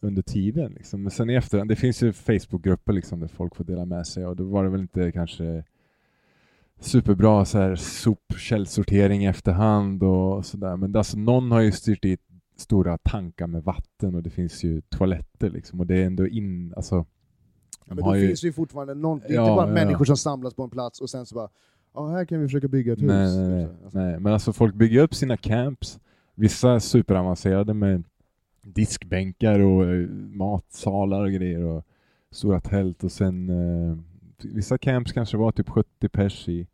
[0.00, 0.72] under tiden.
[0.72, 1.02] Liksom.
[1.02, 4.26] Men sen i efterhand, det finns ju Facebookgrupper liksom, där folk får dela med sig
[4.26, 5.64] och då var det väl inte kanske
[6.80, 10.76] superbra så här, sopkällsortering i efterhand och sådär.
[10.76, 12.20] Men alltså, någon har ju styrt dit
[12.56, 16.72] stora tankar med vatten och det finns ju toaletter liksom och det är ändå in,
[16.76, 17.06] alltså
[17.86, 19.74] Ja, men då ju- finns det ju fortfarande någon, det är Ja, inte bara ja.
[19.74, 21.48] människor som samlas på en plats och sen så bara,
[21.94, 23.06] ja här kan vi försöka bygga ett hus.
[23.08, 23.84] Nej, nej, nej, Typ så.
[23.84, 24.20] Alltså, nej.
[24.20, 25.98] Men alltså folk bygger upp sina camps,
[26.38, 28.04] vissa superavancerade med
[28.62, 31.84] diskbänkar och eh, matsalar och grejer och
[32.30, 33.96] stora tält och sen eh,
[34.42, 36.66] vissa camps kanske var typ 70 pers i,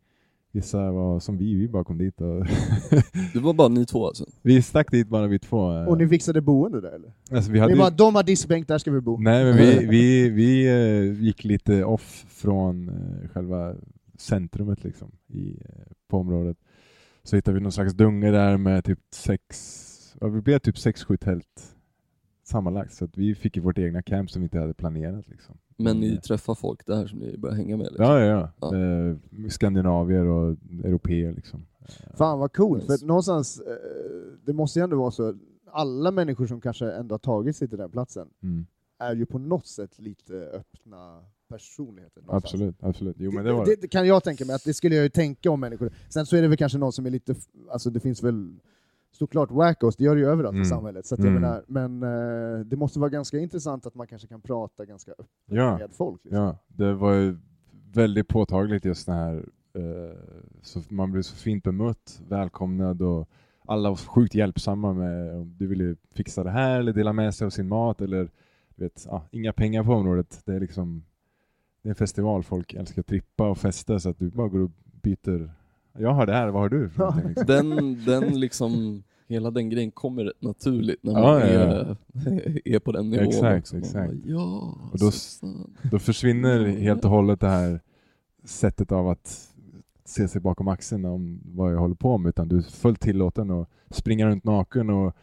[0.51, 2.45] vissa var som vi, vi bara kom dit och
[3.33, 4.25] Det var bara ni två alltså?
[4.41, 5.77] vi stack dit bara vi två.
[5.77, 5.87] eh.
[5.87, 7.13] Och ni fixade boende där eller?
[7.31, 9.17] alltså, vi Ni hade ju- bara, de har diskbänk, där ska vi bo.
[9.17, 13.75] Nej men vi, vi, vi eh, gick lite off från eh, själva
[14.17, 16.57] centrumet liksom i, eh, på området.
[17.25, 21.03] Så hittade vi någon slags dunge där med typ sex, ja, vi blev typ sex,
[21.03, 21.75] sju tält
[22.43, 22.93] sammanlagt.
[22.93, 25.27] Så att vi fick ju vårt egna camp som vi inte hade planerat.
[25.27, 25.57] Liksom.
[25.77, 26.21] Men ni Mm.
[26.21, 27.85] träffar folk där som ni börjar hänga med?
[27.87, 28.05] Liksom.
[28.05, 28.25] Ja, ja,
[28.59, 28.71] ja.
[28.71, 28.77] Ja.
[28.77, 29.15] Eh,
[29.49, 31.65] skandinavier och europeer liksom.
[32.13, 32.97] Fan vad coolt, Nice.
[32.97, 33.73] för någonstans, eh,
[34.45, 35.33] det måste ju ändå vara så,
[35.71, 38.65] alla människor som kanske ändå har tagit sig till den platsen Mm.
[38.99, 42.21] är ju på något sätt lite öppna personligheter.
[42.21, 42.53] någonstans.
[42.53, 43.15] Absolut, absolut.
[43.19, 45.09] Jo men det var det, det kan jag tänka mig, att det skulle jag ju
[45.09, 45.91] tänka om människor.
[46.09, 47.35] Sen så är det väl kanske någon som är lite,
[47.71, 48.55] alltså det finns väl
[49.11, 50.69] såklart wackos, det gör det ju överallt i Mm.
[50.69, 51.05] samhället.
[51.05, 51.33] Så Mm.
[51.33, 55.27] menar, men eh, det måste vara ganska intressant att man kanske kan prata ganska öppet
[55.45, 55.77] Ja.
[55.77, 56.23] med folk.
[56.23, 56.41] Liksom.
[56.41, 57.37] Ja, det var ju
[57.93, 59.35] väldigt påtagligt just det här,
[59.73, 60.17] eh,
[60.61, 63.29] så man blev så fint bemött, välkomnad och
[63.67, 67.45] alla var sjukt hjälpsamma med om du ville fixa det här eller dela med sig
[67.45, 68.29] av sin mat eller
[68.75, 70.41] vet, ja, inga pengar på området.
[70.45, 71.03] Det är liksom
[71.85, 74.59] det är en festival, folk älskar att trippa och festa så att du bara går
[74.59, 74.71] och
[75.01, 75.51] byter.
[75.97, 76.89] Jag har det här, vad har du?
[76.97, 77.15] Ja.
[77.27, 77.45] liksom?
[77.47, 81.95] Den, den liksom, hela den grejen kommer rätt naturligt när man Ja, ja,
[82.25, 83.77] är, är på den nivån Exakt, också.
[83.77, 84.13] Exakt.
[84.13, 85.11] Bara, ja, Och då-.
[85.91, 87.79] Då försvinner helt och hållet det här
[88.43, 89.49] sättet av att
[90.05, 93.51] se sig bakom axeln om vad jag håller på med, utan du är fullt tillåten
[93.51, 95.15] att springa runt naken och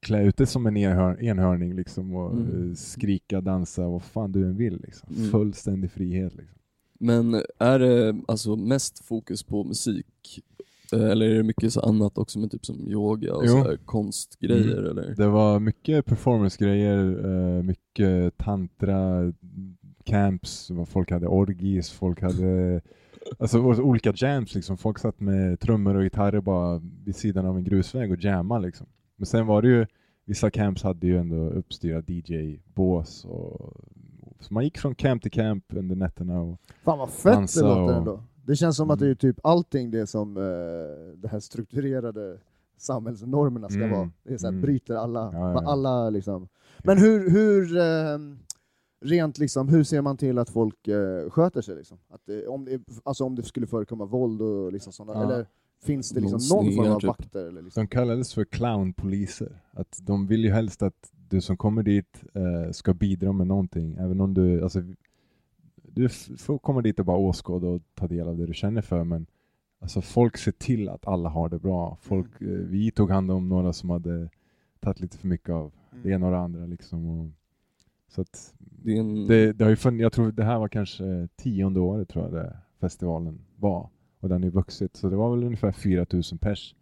[0.00, 2.68] klä ut dig som en enhör, enhörning liksom och Mm.
[2.70, 4.80] eh, skrika, dansa, vad fan du än vill.
[4.82, 5.08] Liksom.
[5.16, 5.30] Mm.
[5.30, 6.34] Fullständig frihet.
[6.34, 6.58] Liksom.
[7.00, 10.40] Men är det alltså mest fokus på musik?
[10.92, 14.78] Eh, Eller är det mycket så annat också med typ som yoga och så konstgrejer
[14.78, 14.90] Mm.
[14.90, 15.14] eller?
[15.16, 17.24] Det var mycket performancegrejer,
[17.58, 19.32] eh, mycket tantra,
[20.04, 22.80] camps, folk hade orgies, folk hade
[23.38, 24.54] alltså, olika jams.
[24.54, 24.76] Liksom.
[24.76, 28.58] Folk satt med trummor och gitarrer bara vid sidan av en grusväg och jamma.
[28.58, 28.86] Liksom.
[29.16, 29.86] Men sen var det ju,
[30.24, 33.24] vissa camps hade ju ändå uppstyrda DJ-bås.
[33.24, 33.74] Och,
[34.40, 36.40] så man gick från camp till camp under nätterna.
[36.40, 38.22] Och, Fan vad fett det låter och- ändå.
[38.46, 39.16] Det känns som att det är Mm.
[39.16, 40.42] typ allting det som eh,
[41.16, 42.38] det här strukturerade
[42.78, 43.90] samhällsnormerna ska Mm.
[43.98, 44.10] vara.
[44.22, 44.62] Det är så här, Mm.
[44.62, 46.48] bryter alla, Ja, ja, alla liksom.
[46.84, 48.18] Men hur, hur eh,
[49.04, 51.98] rent liksom, hur ser man till att folk eh, sköter sig liksom?
[52.08, 55.24] Att det, om, det, alltså om det skulle förekomma våld och liksom sådana, Ja.
[55.32, 55.46] eller
[55.86, 57.08] finns det liksom Någon form av typ.
[57.08, 57.48] vakter?
[57.48, 57.80] Eller liksom?
[57.84, 59.60] De kallades för clownpoliser.
[59.72, 63.96] Att de vill ju helst att du som kommer dit eh, ska bidra med någonting.
[63.98, 64.82] Även om du, alltså,
[65.82, 69.04] du får komma dit och bara åskåda och ta del av det du känner för.
[69.04, 69.26] Men
[69.80, 71.96] alltså, folk ser till att alla har det bra.
[72.00, 74.28] Folk, eh, vi tog hand om några som hade
[74.80, 75.72] tagit lite för mycket av
[76.02, 76.66] det ena och det andra.
[76.66, 77.30] Liksom, och,
[78.08, 79.26] så att Det en...
[79.26, 82.32] det, det har ju funnits, jag tror det här var kanske tionde året tror jag
[82.34, 83.88] det festivalen var.
[84.26, 84.96] Och den har ju vuxit.
[84.96, 86.74] Så det var väl ungefär 4000 pers.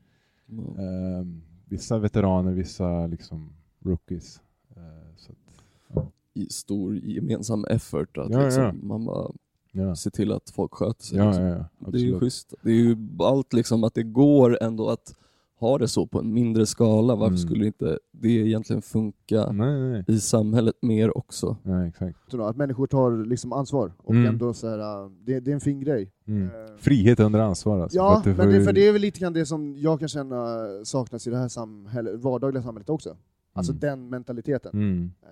[0.47, 0.83] Ja.
[0.83, 4.41] Ehm, vissa veteraner, vissa liksom rookies.
[4.77, 4.83] Eh,
[5.17, 8.73] så att, i stor gemensam effort att Ja, liksom, ja.
[8.73, 9.31] man bara
[9.73, 9.97] ja.
[9.97, 11.19] ser till att folk sköter sig.
[11.19, 11.45] Ja, liksom.
[11.45, 12.55] ja, ja, Det är ju schysst.
[12.63, 15.15] Det är ju allt liksom att det går ändå att
[15.61, 17.39] ha det så på en mindre skala, varför Mm.
[17.39, 21.57] skulle inte det egentligen funka Nej, nej, i samhället mer också?
[21.63, 22.35] nej, exakt.
[22.35, 24.27] Att människor tar liksom ansvar och Mm.
[24.27, 26.13] ändå så här, äh, det, det är en fin grej.
[26.27, 26.43] Mm.
[26.43, 27.97] Eh, Frihet under ansvar alltså.
[27.99, 30.67] Ja, du men det, för det är väl lite grann det som jag kan känna
[30.85, 33.17] saknas i det här samhället, vardagliga samhället också.
[33.53, 33.81] Alltså Mm.
[33.81, 34.71] den mentaliteten.
[34.75, 35.13] Mm.
[35.23, 35.29] Eh,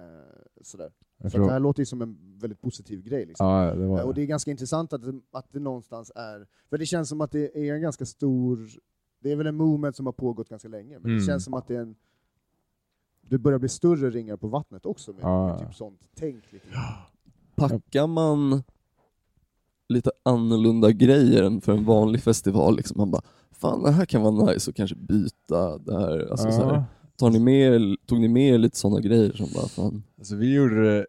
[0.62, 0.90] sådär.
[1.30, 3.26] Så det här låter ju som en väldigt positiv grej.
[3.26, 3.46] Liksom.
[3.46, 4.22] Ja, det var Eh, Och det.
[4.22, 5.00] är ganska intressant att
[5.32, 8.68] att det någonstans är, för det känns som att det är en ganska stor,
[9.22, 11.16] det är väl en movement som har pågått ganska länge, men Mm.
[11.18, 11.94] det känns som att det är en,
[13.20, 15.46] det börjar bli större ringar på vattnet också med, Ja.
[15.46, 16.52] med typ sånt tänk.
[16.52, 16.66] Lite.
[17.56, 18.62] Packar man
[19.88, 24.22] lite annorlunda grejer än för en vanlig festival, liksom man bara Fan det här kan
[24.22, 26.30] vara nice att kanske byta det här.
[26.30, 26.84] Alltså, så här
[27.16, 30.82] tar ni med, tog ni med lite sådana grejer som bara fan Alltså vi gjorde
[30.84, 31.06] det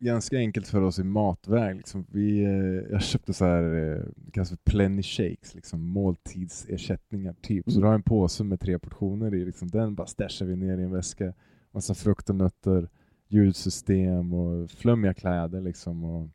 [0.00, 1.76] ganska enkelt för oss i matväg.
[1.76, 2.06] Liksom.
[2.10, 2.50] Vi, eh,
[2.92, 7.64] jag köpte så här, eh, det kallas för plenny shakes, liksom måltidsersättningar typ.
[7.64, 7.80] Så Mm.
[7.80, 10.82] du har en påse med tre portioner i, liksom, den bara stashar vi ner i
[10.82, 11.32] en väska.
[11.72, 12.88] Massa frukt och nötter,
[13.28, 16.04] ljudsystem och flummiga kläder liksom.
[16.04, 16.28] Och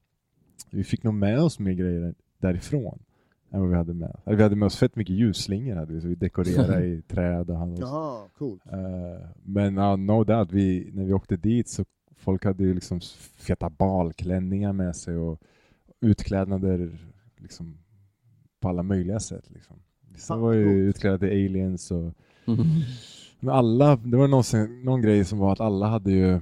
[0.72, 3.00] vi fick nog med oss mer grejer därifrån
[3.52, 4.16] än vad vi hade med.
[4.26, 7.50] Eller vi hade med oss fett mycket ljusslingor, hade vi, så vi dekorerade i träd
[7.50, 8.62] och hade oss Jaha, coolt.
[8.72, 11.86] Eh, men uh, no doubt, vi, när vi åkte dit så
[12.24, 13.00] folk hade ju liksom
[13.38, 15.40] feta balklänningar med sig och
[16.02, 16.98] utklädnader
[17.38, 17.78] liksom
[18.60, 19.50] på alla möjliga sätt.
[19.54, 19.76] Liksom.
[20.12, 22.14] Vissa Fan, var ju utklädda till aliens och
[23.40, 26.40] men alla, det var någonsin, någon grej som var att alla hade ju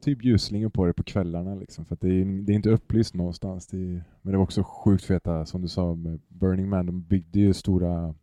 [0.00, 3.14] typ ljusslingor på det på kvällarna liksom, för att det är, det är inte upplyst
[3.14, 3.66] någonstans.
[3.66, 7.02] Det är, men det var också sjukt feta, som du sa med Burning Man, de
[7.02, 8.14] byggde ju stora,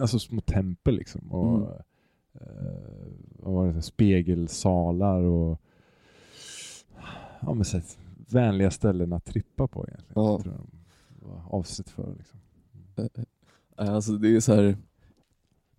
[0.00, 1.32] alltså små tempel liksom.
[1.32, 2.46] Och, Mm.
[2.46, 3.08] eh,
[3.38, 5.60] vad var det, så här, spegelsalar och
[7.40, 7.80] ja, men, så
[8.30, 10.12] vänliga ställen att trippa på egentligen.
[10.24, 10.40] Ja.
[10.42, 12.14] Tror de var avsett för.
[12.18, 12.38] Liksom.
[12.96, 13.24] Eh,
[13.94, 14.76] Alltså det är så här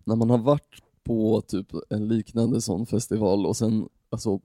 [0.04, 4.40] när man har varit på typ en liknande sån festival och sen, alltså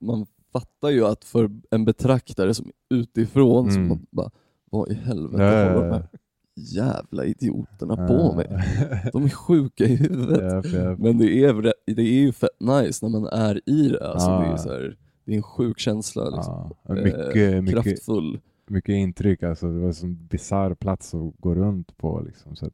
[0.00, 3.88] man fattar ju att för en betraktare som utifrån Mm.
[3.88, 4.30] man bara,
[4.70, 6.08] vad i helvete Ja, håller de här
[6.56, 8.06] jävla idioterna ja.
[8.06, 8.62] på med?
[9.12, 10.64] De är sjuka i huvudet.
[10.98, 14.10] Men det är, det är ju fett nice när man är i det.
[14.12, 14.96] Alltså det, är så här,
[15.28, 16.24] det är en sjuk känsla.
[16.30, 16.74] Liksom.
[16.86, 18.40] Ja, Eh, mycket, mycket, Kraftfull.
[18.66, 22.70] mycket intryck, alltså det var en sån bisarr plats att gå runt på liksom, så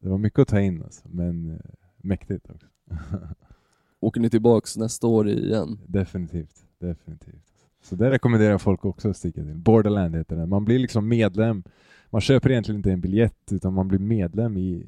[0.00, 1.56] det var mycket att ta in alltså, men eh,
[1.96, 2.66] mäktigt också.
[4.00, 5.78] Åker ni tillbaks nästa år igen?
[5.86, 7.52] definitivt, definitivt.
[7.82, 9.54] Så det rekommenderar folk också att sticka till.
[9.54, 10.48] Borderland heter den.
[10.48, 11.62] Man blir liksom medlem,
[12.10, 14.86] man köper egentligen inte en biljett utan man blir medlem i,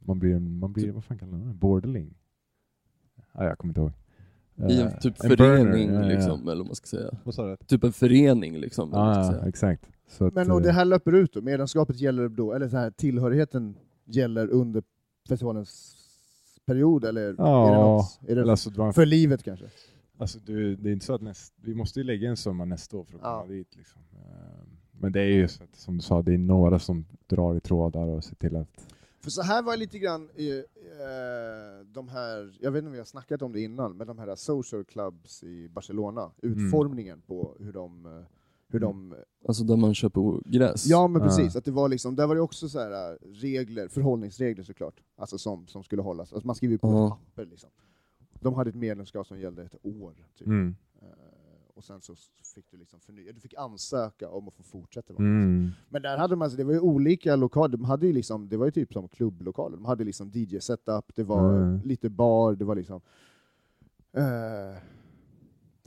[0.00, 1.54] man blir, man blir vad fan kallar man det?
[1.54, 2.14] Borderling?
[3.32, 3.92] Ah, jag kommer inte ihåg.
[4.58, 6.16] I en Eh, typ en förening, burner, ja, ja.
[6.16, 7.10] liksom, eller vad man ska säga.
[7.24, 7.56] Vad sa du?
[7.66, 8.88] Typ en förening liksom.
[8.90, 9.88] ska Ja, exakt.
[10.08, 11.40] Så att, Men och eh, det här löper ut då?
[11.42, 14.82] Medlemskapet gäller då, eller så här, tillhörigheten gäller under
[15.28, 15.96] festivalens
[16.66, 18.18] period, eller är det Ja, något?
[18.28, 19.66] Är eller det alltså, en för livet kanske?
[20.18, 22.96] Alltså du, det är inte så att näst, vi måste ju lägga en summa nästa
[22.96, 23.54] år för att komma Ja.
[23.54, 23.76] dit.
[23.76, 24.02] Liksom.
[24.12, 24.64] Eh,
[25.00, 27.60] Men det är ju så att, som du sa, det är några som drar i
[27.60, 28.86] trådar och ser till att...
[29.26, 32.98] För så här var lite grann i, eh, de här, jag vet inte om vi
[32.98, 37.72] har snackat om det innan, men de här social clubs i Barcelona, utformningen på hur
[37.72, 38.12] de, eh,
[38.68, 39.14] hur de
[39.48, 40.86] Alltså där man köper gräs.
[40.86, 41.28] Ja men Ja.
[41.28, 45.00] precis, att det var liksom, där var det också så här äh, regler, förhållningsregler såklart,
[45.16, 46.32] alltså som, som skulle hållas.
[46.32, 47.06] Alltså man skriver ju på Ja.
[47.06, 47.70] ett papper liksom.
[48.40, 50.46] De hade ett medlemskap som gällde ett år, typ.
[50.46, 50.76] Mm.
[51.76, 52.14] Eh, och sen så
[52.54, 55.70] fick du liksom förnya, du fick ansöka om att få fortsätta vara Mm.
[55.88, 58.64] Men där hade man, det var ju olika lokaler, de hade ju liksom, det var
[58.66, 61.80] ju typ som klubblokaler, de hade liksom DJ-setup, det var Mm.
[61.84, 63.00] lite bar, det var liksom...
[64.12, 64.78] eh,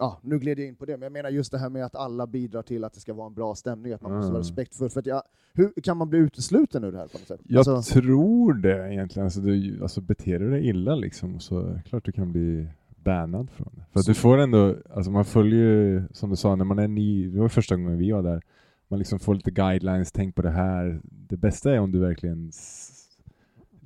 [0.01, 1.95] Ja, nu gled jag in på det, men jag menar just det här med att
[1.95, 4.41] alla bidrar till att det ska vara en bra stämning, att man måste vara Mm.
[4.41, 4.89] respektfull.
[4.89, 5.23] För att jag,
[5.53, 7.41] hur kan man bli utesluten ur det här på något sätt?
[7.43, 9.25] Jag Alltså, tror det egentligen.
[9.25, 12.67] Alltså, du, alltså beter du dig illa liksom, så klart du kan bli
[13.03, 13.83] bannad från det.
[13.93, 17.29] För du får ändå, alltså man följer ju, som du sa, när man är ny,
[17.29, 18.41] det var första gången vi var där,
[18.87, 21.01] man liksom får lite guidelines, tänk på det här.
[21.03, 22.51] Det bästa är om du verkligen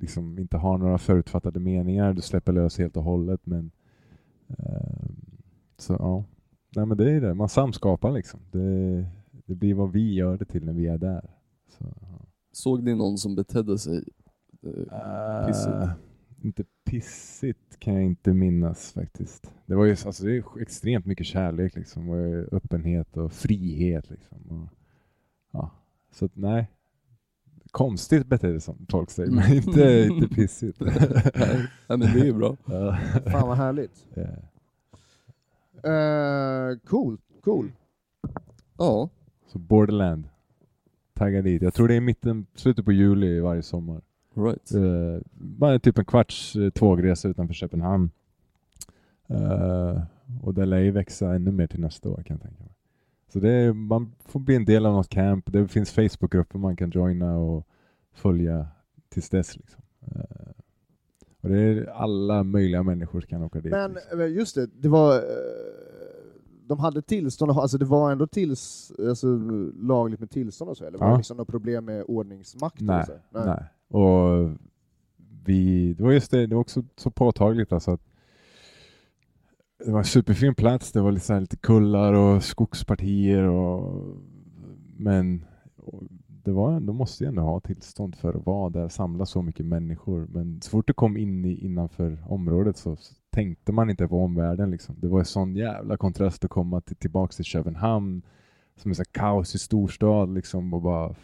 [0.00, 3.40] liksom inte har några förutfattade meningar, du släpper lös helt och hållet.
[3.44, 3.70] Men,
[4.48, 5.16] ehm,
[5.78, 6.24] så ja,
[6.76, 8.40] Nej, men det är det, man samskapar liksom.
[8.50, 9.06] Det,
[9.46, 11.30] det blir vad vi gör det till när vi är där.
[11.78, 12.26] Så, ja.
[12.52, 14.04] Såg ni någon som betedde sig
[14.62, 15.74] eh, pissigt?
[16.44, 19.52] Inte pissigt kan jag inte minnas faktiskt.
[19.66, 24.10] Det var ju alltså, det är extremt mycket kärlek liksom, och eh, öppenhet och frihet.
[24.10, 24.68] Liksom, och,
[25.52, 25.70] ja.
[26.12, 26.70] Så att, nej,
[27.70, 29.56] konstigt betedde som folk säger, men Mm.
[29.56, 30.80] inte, inte pissigt.
[31.34, 32.56] Nej, men det är ju bra.
[32.66, 32.98] Ja.
[33.32, 34.06] fan vad härligt.
[34.14, 34.22] Ja.
[35.86, 37.72] Uh, cool, cool.
[38.78, 39.08] Ja,
[39.46, 40.28] Så Borderland,
[41.14, 41.62] tagga dit.
[41.62, 44.02] Jag tror det är mitten, slutet på juli varje sommar.
[44.34, 44.74] Right.
[44.74, 48.10] Eh, bara typ en kvarts eh, tågresa utanför Köpenhamn.
[49.26, 50.02] Eh,
[50.42, 52.72] och det lär ju växa ännu mer till nästa år kan jag tänka mig.
[53.32, 55.52] Så det är, man får bli en del av något camp.
[55.52, 57.66] Det finns Facebookgrupper man kan joina och
[58.12, 58.66] följa
[59.08, 59.56] tills dess.
[59.56, 59.82] Liksom.
[60.06, 60.50] Eh,
[61.40, 63.72] och det är alla möjliga människor som kan åka dit.
[63.72, 64.32] Men liksom.
[64.32, 65.24] just det, det var...
[66.66, 69.26] De hade tillstånd, alltså det var ändå tills, alltså,
[69.80, 71.12] lagligt med tillstånd och så, eller var Ja.
[71.12, 72.80] det liksom något problem med ordningsmakt?
[72.80, 73.44] eller Nej, så?
[73.44, 73.64] nej.
[73.94, 74.50] Och
[75.44, 78.00] vi, det var just det, det var också så påtagligt alltså att
[79.84, 84.16] det var en superfin plats, det var lite, så här, lite kullar och skogspartier och
[84.96, 85.44] men
[85.76, 86.02] och
[86.44, 89.66] det var, de måste ju ändå ha tillstånd för att vara där, samla så mycket
[89.66, 90.26] människor.
[90.30, 92.96] Men så fort du kom in i, innanför området så
[93.30, 94.70] tänkte man inte på omvärlden.
[94.70, 94.96] Liksom.
[94.98, 98.22] Det var en sån jävla kontrast att komma till, tillbaka till Köpenhamn
[98.76, 101.14] som är så här kaos i storstad liksom och bara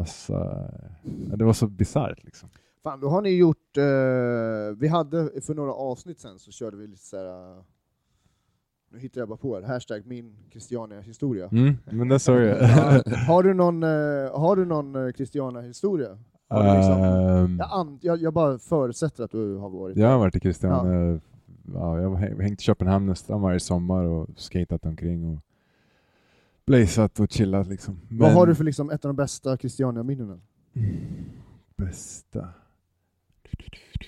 [0.00, 0.70] massa...
[1.30, 2.48] Ja, det var så bisarrt liksom.
[2.82, 6.86] Fan, då har ni gjort, eh, vi hade för några avsnitt sen så körde vi
[6.86, 7.24] lite såhär,
[7.56, 7.62] uh,
[8.92, 11.48] nu hittar jag bara på det, hashtag min Christiania-historia.
[11.52, 12.62] Mm, men det såg jag.
[12.62, 16.08] Ja, har du någon, eh, har du någon eh, Christiania-historia?
[16.50, 20.36] Liksom, Ehm, jag, an, jag, jag bara förutsätter att du har varit Jag har varit
[20.36, 21.20] i Kristiania.
[21.74, 22.00] Ja.
[22.00, 25.40] jag har hä- hängt i Köpenhamn nästan varje sommar och skatat omkring och
[26.70, 28.00] blazat och chillat liksom.
[28.10, 30.38] Vad Men- har du för liksom ett av de bästa Christiania-minnena?
[31.76, 32.48] Bästa?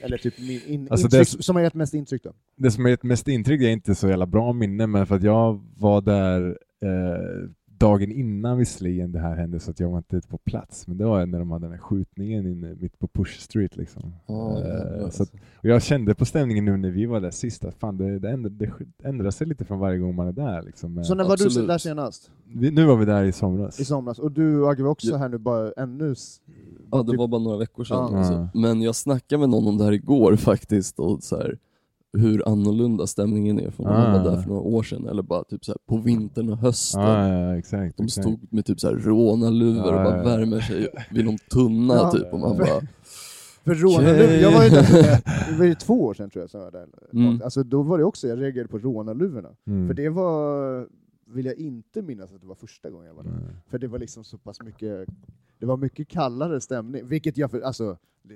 [0.01, 2.33] Eller typ min, in, Alltså intryck, det- som har gett mest intryck då?
[2.57, 5.23] Det som har gett mest intryck är inte så jävla bra minne, men för att
[5.23, 7.49] jag var där eh,
[7.87, 10.87] dagen innan visserligen det här hände, så att jag var inte på plats.
[10.87, 14.15] Men det var när de hade den här skjutningen inne mitt på Push Street liksom.
[14.27, 15.25] Ja, Eh, jävlar, så att, alltså.
[15.57, 18.31] och jag kände på stämningen nu när vi var där sist, att fan det, det,
[18.31, 18.73] ändrar, det
[19.09, 20.63] ändrar sig lite från varje gång man är där.
[20.63, 21.05] Liksom.
[21.05, 21.69] Så när var du absolut.
[21.69, 22.31] där senast?
[22.55, 23.81] vi, nu var vi där i somras.
[23.81, 24.19] I somras?
[24.19, 25.17] Och du Agge var också Ja.
[25.17, 26.15] här nu bara ännu...
[26.91, 28.09] Ja, det typ- var bara några veckor sedan.
[28.13, 28.19] Ja.
[28.19, 28.49] Alltså.
[28.55, 31.59] Men jag snackade med någon om det här igår faktiskt, och så här,
[32.13, 34.23] hur annorlunda stämningen är från när man Ah.
[34.25, 37.01] var där för några år sedan, eller bara typ så här, på vintern och hösten.
[37.03, 37.97] Ja, ja, exakt.
[37.97, 38.27] De exakt.
[38.29, 40.23] stod med typ så här rånarluvor och Ja, bara ja.
[40.25, 42.11] värmer sig vid någon tunna Ja.
[42.11, 42.81] typ, och man För- bara
[43.65, 46.61] För rånarluvor, jag var ju där, det var ju två år sedan tror jag som
[46.61, 46.89] jag var där.
[47.13, 47.41] Mm.
[47.45, 49.49] Alltså då var det också, jag reagerade på rånarluvorna.
[49.67, 49.87] Mm.
[49.89, 50.87] För det var,
[51.27, 53.31] vill jag inte minnas att det var första gången jag var där.
[53.31, 53.55] Nej.
[53.69, 55.09] För det var liksom så pass mycket,
[55.59, 58.35] det var mycket kallare stämning, vilket jag, för, alltså, det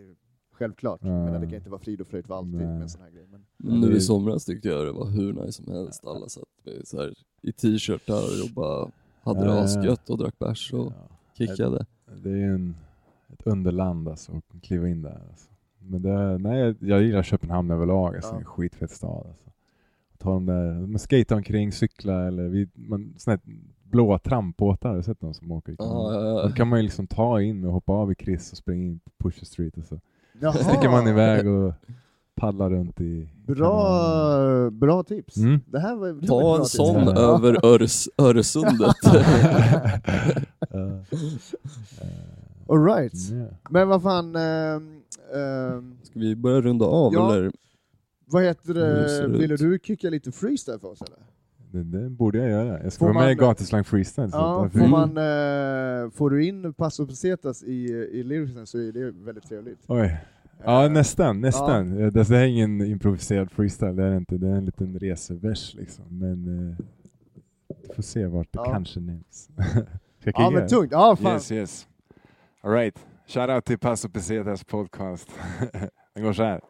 [0.53, 1.09] självklart, Ja.
[1.09, 3.27] men det kan inte vara frid och fröjd för alltid med en sån här grej.
[3.67, 6.07] Men, nu är- i somras tyckte jag det var hur nice som helst.
[6.07, 8.89] Alla satt med så här, i t-shirtar och bara
[9.23, 10.93] hade det asgött och drack bärs och
[11.39, 11.47] Ja.
[11.47, 11.87] kickade.
[12.23, 12.77] Det är en,
[13.33, 15.21] ett underland alltså, att kliva in där.
[15.31, 15.49] Alltså.
[15.79, 18.39] Men det, nej, jag, jag gillar Köpenhamn överlag, alltså, Ja.
[18.39, 19.27] en skitfett stad.
[19.27, 19.51] Alltså.
[20.19, 24.97] Ta de där, man skejtar omkring, cykla eller vi, man, såna här blåa trampbåtar, har
[24.97, 26.55] du sett någon som åker i Ja, ja, Då ja.
[26.55, 29.11] kan man ju liksom ta in och hoppa av i Chris och springa in på
[29.29, 30.01] Pusher Street och så
[30.41, 31.73] Jaha, sticker man iväg och
[32.37, 35.37] paddlar runt i Bra, bra tips.
[35.37, 35.61] Mm.
[35.67, 36.73] Det här var, det Ta en tips.
[36.73, 37.17] sån Ja.
[37.37, 38.97] över Öres, Öresundet.
[40.71, 41.01] Ja.
[42.69, 43.13] All right.
[43.31, 43.47] Ja.
[43.71, 45.01] Men vad fan, ehm,
[45.35, 47.35] ehm, Ska vi börja runda av Ja.
[47.35, 47.53] eller?
[48.29, 49.61] vad heter det, ville ut?
[49.61, 51.19] du kicka lite freestyle för oss eller?
[51.73, 52.83] Det, det borde jag göra.
[52.83, 54.31] Jag ska Får vara med i man- Gatuslang Freestyle.
[54.31, 54.91] så Ja, får, Mm.
[54.91, 59.79] man, eh, får du in Passo Pesetas i, i lyricsen så är det väldigt trevligt.
[59.87, 60.17] Oj.
[60.65, 61.99] Ja, Eh, nästan, nästan.
[61.99, 62.11] Ja.
[62.11, 64.37] Det, det här är ingen improviserad freestyle, det är inte.
[64.37, 66.05] Det är en liten resevers liksom.
[66.09, 66.77] Men eh,
[67.89, 68.73] vi får se vart det Ja.
[68.73, 69.49] kanske nämns.
[70.21, 71.33] Ska Ja men tungt, ja fan.
[71.35, 71.89] Yes, yes.
[72.63, 73.07] Alright.
[73.27, 75.29] Shoutout till Paso Pesetas podcast.
[76.15, 76.61] Den går så här.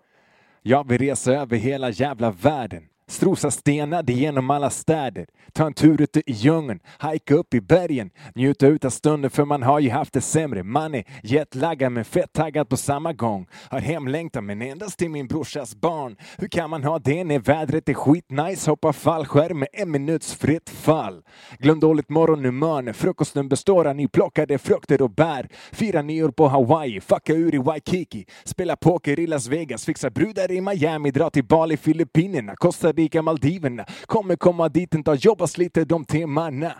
[0.63, 2.83] Jag vill resa över hela jävla världen.
[3.09, 5.27] Strosa stenar genom alla städer.
[5.53, 8.11] Ta en tur ute i djungeln, hajka upp i bergen.
[8.35, 10.63] Njuta ut av stunden för man har ju haft det sämre.
[10.63, 13.47] Man är jetlaggad men fett taggad på samma gång.
[13.71, 16.17] Har hemlängtan men endast till min brorsas barn.
[16.39, 18.71] Hur kan man ha det när vädret är skitnice?
[18.71, 21.23] Hoppa fallskärm med en minuts fritt fall.
[21.59, 25.49] Glöm dåligt morgonhumör när frukosten består av nyplockade frukter och bär.
[25.73, 28.27] Fira nyår på Hawaii, fucka ur i Waikiki.
[28.45, 33.23] Spela poker i Las Vegas, fixa brudar i Miami, dra till Bali, Filippinerna, Costa Rica,
[33.23, 33.85] Maldiverna.
[34.07, 36.73] Kommer komma dit en dag, jobba lite de timmarna.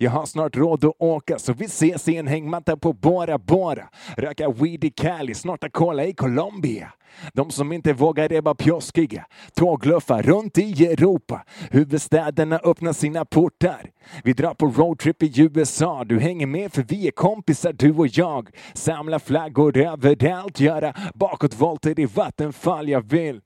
[0.00, 3.88] Jag har snart råd att åka, så vi ses i en hängmatta på Bora Bora.
[4.16, 6.92] Röka weed i Cali, snorta cola i Colombia.
[7.32, 9.26] De som inte vågar är bara pjoskiga.
[9.54, 11.44] Tågluffar runt i Europa.
[11.70, 13.90] Huvudstäderna öppnar sina portar.
[14.24, 16.04] Vi drar på roadtrip i USA.
[16.04, 18.48] Du hänger med för vi är kompisar du och jag.
[18.74, 20.60] Samla flaggor överallt.
[20.60, 22.88] Göra bakåtvolter i vattenfall.
[22.88, 23.40] Jag vill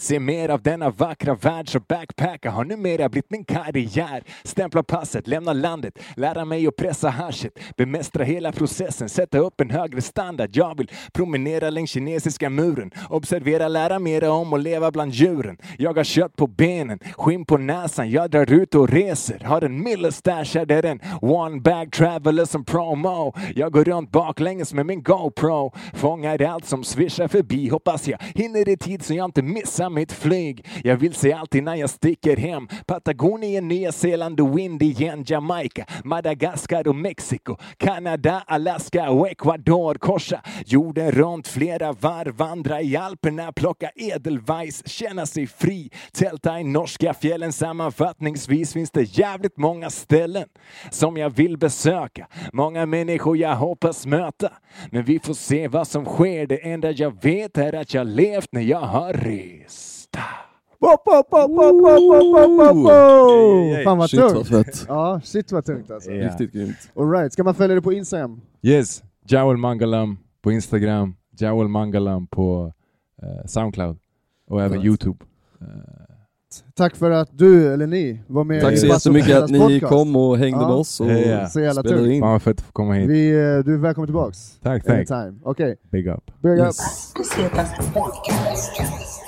[0.00, 4.22] Se mer av denna vackra värld så backpacka har numera blivit min karriär.
[4.44, 9.70] Stämpla passet, lämna landet, lära mig att pressa haschet, bemästra hela processen, sätta upp en
[9.70, 10.50] högre standard.
[10.52, 15.58] Jag vill promenera längs kinesiska muren, observera, lära mera om och leva bland djuren.
[15.78, 19.40] Jag har kött på benen, skinn på näsan, jag drar ut och reser.
[19.44, 23.34] Har en millestash, är det en one bag traveler som promo.
[23.54, 27.68] Jag går runt baklänges med min GoPro, fångar allt som svischar förbi.
[27.68, 30.66] Hoppas jag hinner i tid så jag inte missar mitt flyg.
[30.84, 32.68] Jag vill se allt innan jag sticker hem.
[32.86, 39.94] Patagonien, Nya Zeeland och Indien, Jamaica, Madagaskar och Mexiko, Kanada, Alaska och Ecuador.
[39.94, 46.64] Korsa jorden runt flera varv, vandra i Alperna, plocka edelweiss, känna sig fri, tälta i
[46.64, 47.52] norska fjällen.
[47.52, 50.48] Sammanfattningsvis finns det jävligt många ställen
[50.90, 52.26] som jag vill besöka.
[52.52, 54.52] Många människor jag hoppas möta.
[54.90, 56.46] Men vi får se vad som sker.
[56.46, 59.79] Det enda jag vet är att jag levt när jag har rest.
[60.14, 60.22] Ystad!
[60.80, 63.84] Pop, pop, pop, pop, pop, pop, pop, pop.
[63.84, 64.48] Fan vad Shit, vad tungt.
[64.48, 64.84] fett.
[64.88, 66.10] Ja, shit vad tungt alltså.
[66.10, 66.28] Ja.
[66.28, 66.76] Riktigt grymt.
[66.96, 68.40] Alright, ska man följa dig på Instagram?
[68.62, 72.72] Yes, Jawel Mangalam på Instagram, Jawel Mangalam på
[73.22, 73.96] eh, Soundcloud
[74.48, 74.86] och även Fett.
[74.86, 75.24] Youtube.
[75.60, 75.66] Eh,
[76.74, 80.38] Tack för att du, eller ni, var med Tack så jättemycket att ni kom och
[80.38, 80.66] hängde Ja.
[80.68, 81.48] med oss och Ja.
[81.48, 82.12] Så jävla spelade tungt.
[82.12, 82.20] in.
[82.22, 83.10] Fan vad fett att få komma hit.
[83.10, 84.58] Vi, eh, du är välkommen tillbaks.
[84.62, 84.94] Tack, tack.
[84.96, 85.40] Anytime.
[85.44, 86.30] Okej, Big up.
[86.42, 86.64] börja.
[86.66, 87.12] Yes.
[87.18, 89.20] Yes.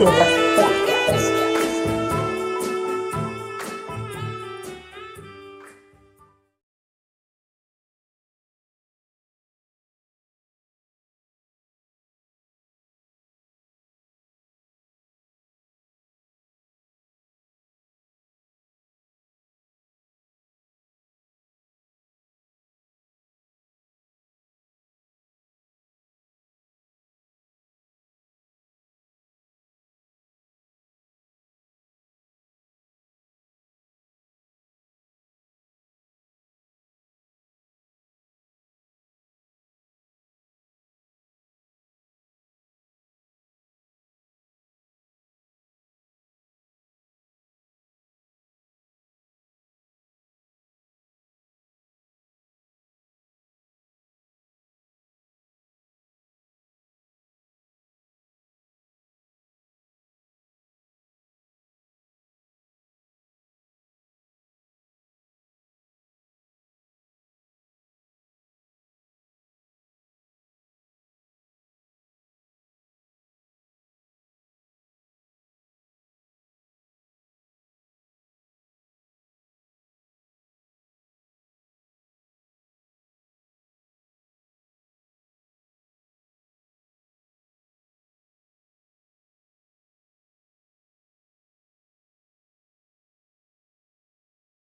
[0.00, 0.39] 对了。